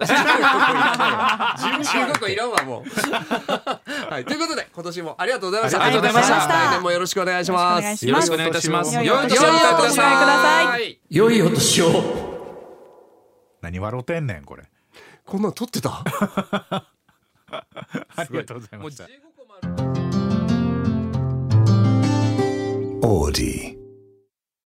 [0.05, 2.89] 15個いらんわもう。
[4.11, 5.83] はいということで今年もありがとうございました。
[5.83, 6.53] ありがとうございました。
[6.53, 8.07] 来年もよろしくお願いします。
[8.07, 8.95] よろしくお願いしよろしくお願いいたします。
[8.95, 10.99] 良いお年をお迎えください。
[11.09, 11.91] 良いお年を。
[13.61, 14.63] 何笑うてんねんこれ。
[15.25, 16.03] こんなん撮ってた？
[17.51, 17.65] あ
[18.29, 19.03] りがとうございました。
[19.03, 19.71] 15個もある。
[23.01, 23.80] Audi.